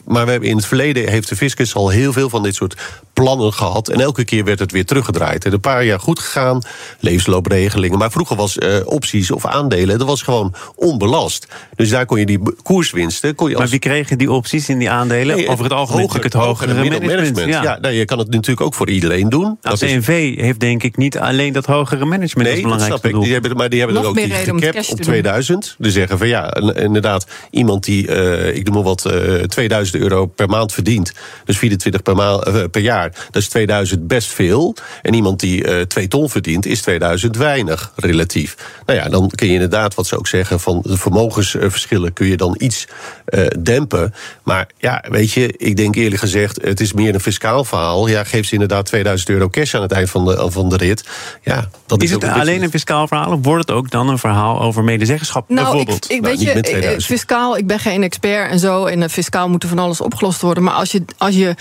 maar 0.05 0.25
we 0.25 0.31
hebben 0.31 0.49
in 0.49 0.57
het 0.57 0.67
verleden 0.67 1.09
heeft 1.09 1.29
de 1.29 1.37
fiscus 1.37 1.75
al 1.75 1.89
heel 1.89 2.13
veel 2.13 2.29
van 2.29 2.43
dit 2.43 2.55
soort 2.55 2.77
plannen 3.13 3.53
gehad. 3.53 3.89
En 3.89 4.01
elke 4.01 4.25
keer 4.25 4.45
werd 4.45 4.59
het 4.59 4.73
weer 4.73 4.85
teruggedraaid. 4.85 5.45
En 5.45 5.53
een 5.53 5.61
paar 5.61 5.85
jaar 5.85 6.01
goed 6.01 6.19
gegaan, 6.19 6.63
levensloopregelingen. 7.01 7.99
Maar 7.99 8.11
vroeger 8.11 8.37
was 8.37 8.57
uh, 8.57 8.77
opties 8.85 9.31
of 9.31 9.47
aandelen, 9.47 9.99
dat 9.99 10.07
was 10.07 10.23
gewoon 10.23 10.55
onbelast. 10.75 11.47
Dus 11.75 11.91
daar 11.91 12.07
kon 12.07 12.19
je 12.19 12.27
die 12.27 12.41
koerswinsten. 12.63 13.35
Kon 13.35 13.49
je 13.49 13.55
als... 13.55 13.63
Maar 13.63 13.71
wie 13.71 13.79
kregen 13.79 14.19
die 14.19 14.31
opties 14.31 14.69
in 14.69 14.79
die 14.79 14.91
aandelen? 14.91 15.37
Nee, 15.37 15.49
Over 15.49 15.66
het 15.69 15.79
algemeen 15.79 16.03
hoger, 16.03 16.23
het 16.23 16.33
hogere 16.33 16.75
management. 16.75 17.05
management. 17.05 17.49
Ja. 17.49 17.63
ja, 17.63 17.79
nou, 17.81 17.95
je 17.95 18.05
kan 18.05 18.19
het 18.19 18.31
natuurlijk 18.31 18.61
ook 18.61 18.75
voor 18.75 18.91
iedereen 18.91 19.29
doen. 19.29 19.59
Nou, 19.63 19.87
is... 19.87 20.07
heeft 20.07 20.61
denk 20.61 20.83
ik 20.83 20.97
niet 20.97 21.19
alleen 21.19 21.53
dat 21.53 21.67
hogere 21.67 22.05
management 22.05 22.49
nee, 22.49 22.53
als 22.53 22.63
belangrijk. 22.63 22.91
Dat 22.91 23.01
snap 23.01 23.15
ik. 23.15 23.23
Die 23.23 23.33
hebben, 23.33 23.57
maar 23.57 23.69
die 23.69 23.79
hebben 23.79 23.97
er 23.97 24.09
ook 24.09 24.17
die 24.17 24.93
op 24.93 25.01
2000. 25.01 25.75
Die 25.79 25.91
zeggen 25.91 26.19
van 26.19 26.29
ja, 26.29 26.55
inderdaad, 26.75 27.27
iemand 27.51 27.85
die, 27.85 28.09
uh, 28.09 28.55
ik 28.55 28.65
noem 28.65 28.75
maar 28.75 28.83
wat, 28.83 29.05
uh, 29.13 29.43
2000 29.43 30.03
euro 30.03 30.27
per 30.27 30.49
maand 30.49 30.73
verdient. 30.73 31.13
Dus 31.45 31.59
24 31.59 32.03
per, 32.03 32.17
maand, 32.17 32.49
uh, 32.49 32.65
per 32.71 32.83
jaar. 32.83 33.11
Dat 33.31 33.43
is 33.43 33.49
2000 33.49 34.07
best 34.07 34.33
veel. 34.33 34.77
En 35.03 35.15
iemand 35.15 35.41
die 35.41 35.65
uh, 35.65 35.81
2 35.81 36.09
ton 36.09 36.31
verdient, 36.31 36.67
is 36.67 36.83
2000 36.83 37.37
weinig, 37.37 37.93
relatief. 37.97 38.57
Nou 38.87 38.99
ja, 38.99 39.09
dan 39.09 39.31
kun 39.35 39.47
je 39.47 39.53
inderdaad, 39.53 39.95
wat 39.95 40.07
ze 40.07 40.19
ook 40.19 40.27
zeggen, 40.27 40.61
van 40.61 40.81
de 40.83 40.97
vermogensverschillen 40.97 42.13
kun 42.13 42.27
je 42.27 42.37
dan 42.37 42.55
iets 42.59 42.87
uh, 43.29 43.47
dempen. 43.59 44.15
Maar 44.43 44.69
ja, 44.79 45.05
weet 45.09 45.33
je, 45.33 45.55
ik 45.57 45.77
denk 45.77 45.95
eerlijk 45.95 46.21
gezegd, 46.21 46.63
het 46.63 46.81
is 46.81 46.93
meer 46.93 47.15
een 47.15 47.21
fiscaal 47.21 47.65
verhaal. 47.65 48.09
Ja, 48.09 48.25
geef 48.25 48.47
ze 48.47 48.53
inderdaad 48.53 48.87
2000 48.87 49.29
euro 49.31 49.49
cash 49.49 49.75
aan 49.75 49.83
het 49.83 49.93
eind 49.93 50.11
van 50.11 50.25
de, 50.25 50.47
van 50.51 50.69
de 50.69 50.77
rit. 50.77 51.05
Ja, 51.43 51.69
dat 51.87 52.03
is, 52.03 52.09
is 52.09 52.15
het 52.15 52.23
een 52.23 52.33
alleen 52.33 52.63
een 52.63 52.71
fiscaal 52.71 53.09
verhaal 53.09 53.33
of 53.33 53.39
wordt 53.43 53.69
het 53.69 53.77
ook 53.77 53.91
dan 53.91 54.09
een 54.09 54.19
verhaal 54.19 54.61
over 54.61 54.85
medezeggenschap 54.85 55.49
nou, 55.49 55.67
bijvoorbeeld? 55.67 56.05
Ik, 56.05 56.11
ik 56.11 56.21
nou, 56.21 56.37
weet 56.37 56.67
je, 56.67 56.79
eh, 56.79 56.99
fiscaal, 56.99 57.57
ik 57.57 57.67
ben 57.67 57.79
geen 57.79 58.03
expert 58.03 58.51
en 58.51 58.59
zo. 58.59 58.85
En 58.85 59.11
fiscaal 59.11 59.49
moet 59.49 59.63
er 59.63 59.69
van 59.69 59.79
alles 59.79 60.01
opgelost 60.01 60.41
worden. 60.41 60.63
Maar 60.63 60.75
als 60.75 60.93
je, 60.93 61.05
als 61.17 61.35
je 61.35 61.55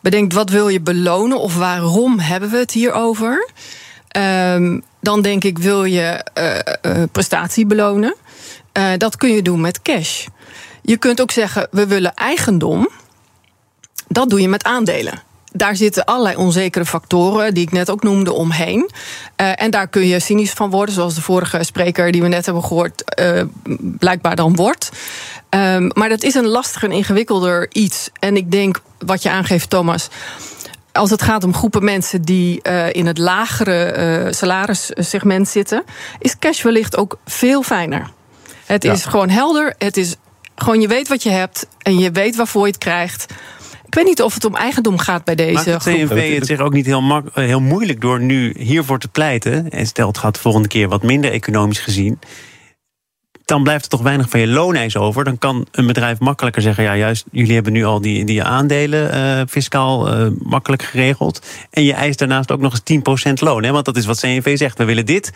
bedenkt 0.00 0.32
wat 0.32 0.50
wil 0.50 0.68
je 0.68 0.80
belonen 0.80 1.40
of 1.40 1.56
waarom 1.56 2.18
hebben 2.18 2.50
we 2.50 2.56
het 2.56 2.72
hier 2.72 2.92
over? 2.92 3.48
Um, 4.16 4.82
dan 5.00 5.22
denk 5.22 5.44
ik, 5.44 5.58
wil 5.58 5.84
je 5.84 6.24
uh, 6.38 6.96
uh, 6.96 7.02
prestatie 7.12 7.66
belonen? 7.66 8.14
Uh, 8.78 8.92
dat 8.96 9.16
kun 9.16 9.34
je 9.34 9.42
doen 9.42 9.60
met 9.60 9.82
cash. 9.82 10.26
Je 10.82 10.96
kunt 10.96 11.20
ook 11.20 11.30
zeggen, 11.30 11.68
we 11.70 11.86
willen 11.86 12.14
eigendom. 12.14 12.88
Dat 14.08 14.30
doe 14.30 14.40
je 14.40 14.48
met 14.48 14.64
aandelen 14.64 15.22
daar 15.56 15.76
zitten 15.76 16.04
allerlei 16.04 16.36
onzekere 16.36 16.84
factoren, 16.84 17.54
die 17.54 17.62
ik 17.62 17.72
net 17.72 17.90
ook 17.90 18.02
noemde, 18.02 18.32
omheen. 18.32 18.90
Uh, 19.40 19.62
en 19.62 19.70
daar 19.70 19.88
kun 19.88 20.06
je 20.06 20.20
cynisch 20.20 20.50
van 20.50 20.70
worden, 20.70 20.94
zoals 20.94 21.14
de 21.14 21.22
vorige 21.22 21.64
spreker 21.64 22.12
die 22.12 22.22
we 22.22 22.28
net 22.28 22.44
hebben 22.44 22.64
gehoord, 22.64 23.18
uh, 23.20 23.42
blijkbaar 23.78 24.36
dan 24.36 24.56
wordt. 24.56 24.90
Um, 25.50 25.90
maar 25.94 26.08
dat 26.08 26.22
is 26.22 26.34
een 26.34 26.46
lastiger 26.46 26.90
en 26.90 26.96
ingewikkelder 26.96 27.68
iets. 27.72 28.10
En 28.18 28.36
ik 28.36 28.50
denk, 28.50 28.80
wat 28.98 29.22
je 29.22 29.30
aangeeft, 29.30 29.70
Thomas 29.70 30.08
als 30.92 31.10
het 31.10 31.22
gaat 31.22 31.44
om 31.44 31.54
groepen 31.54 31.84
mensen 31.84 32.22
die 32.22 32.60
uh, 32.62 32.92
in 32.92 33.06
het 33.06 33.18
lagere 33.18 34.28
salarissegment 34.30 35.48
zitten, 35.48 35.84
is 36.18 36.38
cash 36.38 36.62
wellicht 36.62 36.96
ook 36.96 37.18
veel 37.26 37.62
fijner. 37.62 38.10
Het 38.64 38.82
ja. 38.82 38.92
is 38.92 39.04
gewoon 39.04 39.28
helder. 39.28 39.74
Het 39.78 39.96
is 39.96 40.16
gewoon, 40.56 40.80
je 40.80 40.88
weet 40.88 41.08
wat 41.08 41.22
je 41.22 41.30
hebt 41.30 41.66
en 41.82 41.98
je 41.98 42.10
weet 42.10 42.36
waarvoor 42.36 42.66
je 42.66 42.72
het 42.72 42.78
krijgt. 42.78 43.26
Ik 43.94 44.00
weet 44.00 44.08
niet 44.08 44.22
of 44.22 44.34
het 44.34 44.44
om 44.44 44.54
eigendom 44.54 44.98
gaat 44.98 45.24
bij 45.24 45.34
deze 45.34 45.52
Maakt 45.52 45.66
het 45.66 45.82
CNV 45.82 46.34
het 46.34 46.46
zich 46.46 46.60
ook 46.60 46.72
niet 46.72 46.86
heel, 46.86 47.22
heel 47.32 47.60
moeilijk 47.60 48.00
door 48.00 48.20
nu 48.20 48.54
hiervoor 48.58 48.98
te 48.98 49.08
pleiten? 49.08 49.70
En 49.70 49.86
stel 49.86 50.08
het 50.08 50.18
gaat 50.18 50.34
de 50.34 50.40
volgende 50.40 50.68
keer 50.68 50.88
wat 50.88 51.02
minder 51.02 51.30
economisch 51.30 51.78
gezien 51.78 52.18
dan 53.44 53.62
blijft 53.62 53.84
er 53.84 53.90
toch 53.90 54.02
weinig 54.02 54.28
van 54.28 54.40
je 54.40 54.46
looneis 54.46 54.96
over. 54.96 55.24
Dan 55.24 55.38
kan 55.38 55.66
een 55.70 55.86
bedrijf 55.86 56.18
makkelijker 56.18 56.62
zeggen: 56.62 56.84
ja, 56.84 56.96
juist, 56.96 57.24
jullie 57.30 57.54
hebben 57.54 57.72
nu 57.72 57.84
al 57.84 58.00
die, 58.00 58.24
die 58.24 58.42
aandelen 58.42 59.14
uh, 59.14 59.42
fiscaal 59.48 60.20
uh, 60.20 60.30
makkelijk 60.42 60.82
geregeld. 60.82 61.46
En 61.70 61.84
je 61.84 61.92
eist 61.92 62.18
daarnaast 62.18 62.52
ook 62.52 62.60
nog 62.60 62.80
eens 62.84 63.28
10% 63.28 63.32
loon. 63.34 63.64
Hè? 63.64 63.72
Want 63.72 63.84
dat 63.84 63.96
is 63.96 64.06
wat 64.06 64.20
CNV 64.20 64.58
zegt. 64.58 64.78
We 64.78 64.84
willen 64.84 65.06
dit 65.06 65.32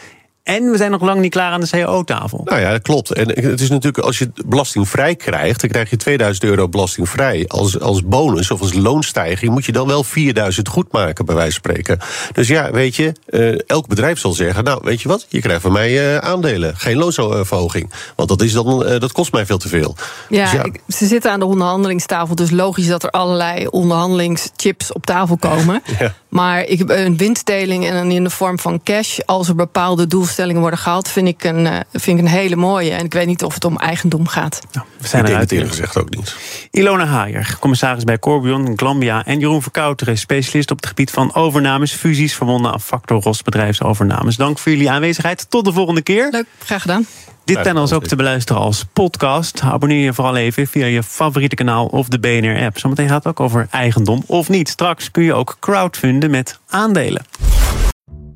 En 0.49 0.71
we 0.71 0.77
zijn 0.77 0.91
nog 0.91 1.03
lang 1.03 1.21
niet 1.21 1.31
klaar 1.31 1.53
aan 1.53 1.61
de 1.61 1.69
cao-tafel. 1.69 2.41
Nou 2.45 2.61
ja, 2.61 2.71
dat 2.71 2.83
klopt. 2.83 3.13
En 3.13 3.29
het 3.29 3.61
is 3.61 3.69
natuurlijk, 3.69 4.05
als 4.05 4.19
je 4.19 4.31
belastingvrij 4.47 5.15
krijgt, 5.17 5.61
dan 5.61 5.71
krijg 5.71 5.91
je 5.91 5.97
2000 5.97 6.45
euro 6.45 6.69
belastingvrij. 6.69 7.45
Als, 7.49 7.81
als 7.81 8.05
bonus 8.05 8.51
of 8.51 8.61
als 8.61 8.75
loonstijging 8.75 9.53
moet 9.53 9.65
je 9.65 9.73
dan 9.73 9.87
wel 9.87 10.05
4000 10.05 10.69
goed 10.69 10.93
maken, 10.93 11.25
bij 11.25 11.35
wijze 11.35 11.61
van 11.61 11.71
spreken. 11.71 11.99
Dus 12.33 12.49
ja, 12.49 12.71
weet 12.71 12.97
je, 12.97 13.13
uh, 13.31 13.59
elk 13.67 13.87
bedrijf 13.87 14.19
zal 14.19 14.33
zeggen: 14.33 14.65
Nou, 14.65 14.81
weet 14.85 15.03
je 15.03 15.09
wat, 15.09 15.27
je 15.29 15.41
krijgt 15.41 15.63
van 15.63 15.73
mij 15.73 16.13
uh, 16.13 16.17
aandelen. 16.17 16.77
Geen 16.77 16.97
loonsverhoging. 16.97 17.93
Want 18.17 18.29
dat, 18.29 18.43
is 18.43 18.53
dan, 18.53 18.87
uh, 18.87 19.01
dat 19.01 19.13
kost 19.13 19.33
mij 19.33 19.47
veel 19.47 19.59
te 19.59 19.69
veel. 19.69 19.97
Ja, 20.29 20.43
dus 20.43 20.53
ja. 20.53 20.65
Ik, 20.65 20.81
ze 20.89 21.07
zitten 21.07 21.31
aan 21.31 21.41
de 21.41 21.47
onderhandelingstafel, 21.47 22.35
dus 22.35 22.51
logisch 22.51 22.87
dat 22.87 23.03
er 23.03 23.11
allerlei 23.11 23.67
onderhandelingschips 23.67 24.93
op 24.93 25.07
tafel 25.07 25.37
komen. 25.37 25.83
ja. 25.99 26.15
Maar 26.29 26.65
ik, 26.65 26.83
een 26.87 27.17
winstdeling 27.17 27.87
en 27.87 27.93
dan 27.93 28.11
in 28.11 28.25
de 28.25 28.31
vorm 28.31 28.59
van 28.59 28.81
cash, 28.83 29.19
als 29.27 29.49
er 29.49 29.55
bepaalde 29.55 30.07
doelstellingen 30.07 30.61
worden 30.61 30.79
gehaald, 30.79 31.09
vind 31.09 31.29
ik 31.29 31.45
een, 31.45 31.85
vind 31.93 32.19
ik 32.19 32.25
een 32.25 32.31
hele 32.31 32.57
mooie. 32.57 32.91
En 32.91 33.05
ik 33.05 33.13
weet 33.13 33.27
niet 33.27 33.45
of 33.45 33.55
het 33.55 33.65
om 33.65 33.77
eigendom 33.77 34.27
gaat. 34.27 34.61
Nou, 34.73 34.87
we 34.99 35.09
zijn 35.09 35.25
ik 35.25 35.31
eruit 35.31 35.53
eerlijk 35.53 35.71
gezegd 35.71 35.99
ook 35.99 36.17
niet. 36.17 36.37
Ilona 36.71 37.07
Haier, 37.07 37.57
commissaris 37.61 38.05
bij 38.05 38.19
Corbion, 38.19 38.73
Glambia 38.77 39.25
en 39.25 39.39
Jeroen 39.39 39.63
Verkouteren, 39.63 40.19
specialist 40.19 40.71
op 40.71 40.77
het 40.77 40.87
gebied 40.87 41.11
van 41.11 41.35
overnames, 41.35 41.93
fusies, 41.93 42.35
verbonden 42.35 42.73
aan 42.73 42.81
factor 42.81 43.23
Ros 43.23 43.43
bedrijfsovernames. 43.43 44.37
Dank 44.37 44.59
voor 44.59 44.73
jullie 44.73 44.91
aanwezigheid. 44.91 45.51
Tot 45.51 45.65
de 45.65 45.73
volgende 45.73 46.03
keer. 46.03 46.29
Leuk, 46.31 46.47
graag 46.59 46.83
gedaan. 46.83 47.07
Dit 47.49 47.63
panel 47.63 47.85
is 47.85 47.93
ook 47.93 48.07
te 48.07 48.17
beluisteren 48.17 48.63
als 48.63 48.85
podcast. 48.93 49.61
Abonneer 49.61 50.05
je 50.05 50.15
vooral 50.15 50.37
even 50.37 50.67
via 50.67 50.87
je 50.87 51.03
favoriete 51.03 51.55
kanaal 51.55 51.87
of 51.87 52.09
de 52.09 52.19
BNR-app. 52.19 52.79
Zometeen 52.79 53.09
gaat 53.09 53.25
het 53.25 53.27
ook 53.27 53.41
over 53.41 53.67
eigendom 53.71 54.23
of 54.27 54.49
niet. 54.49 54.69
Straks 54.69 55.11
kun 55.11 55.23
je 55.23 55.35
ook 55.35 55.57
crowdfunden 55.61 56.31
met 56.31 56.59
aandelen. 56.69 57.25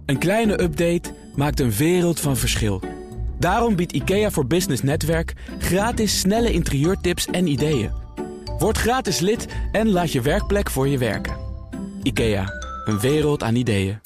Een 0.06 0.18
kleine 0.18 0.62
update 0.62 1.14
maakt 1.34 1.60
een 1.60 1.72
wereld 1.72 2.20
van 2.20 2.36
verschil. 2.36 2.82
Daarom 3.38 3.76
biedt 3.76 3.92
IKEA 3.92 4.30
voor 4.30 4.46
Business 4.46 4.82
Netwerk 4.82 5.34
gratis 5.58 6.18
snelle 6.18 6.52
interieurtips 6.52 7.26
en 7.26 7.46
ideeën. 7.46 7.90
Word 8.58 8.78
gratis 8.78 9.18
lid 9.18 9.46
en 9.72 9.90
laat 9.90 10.12
je 10.12 10.20
werkplek 10.20 10.70
voor 10.70 10.88
je 10.88 10.98
werken. 10.98 11.36
IKEA, 12.02 12.44
een 12.84 13.00
wereld 13.00 13.42
aan 13.42 13.54
ideeën. 13.54 14.00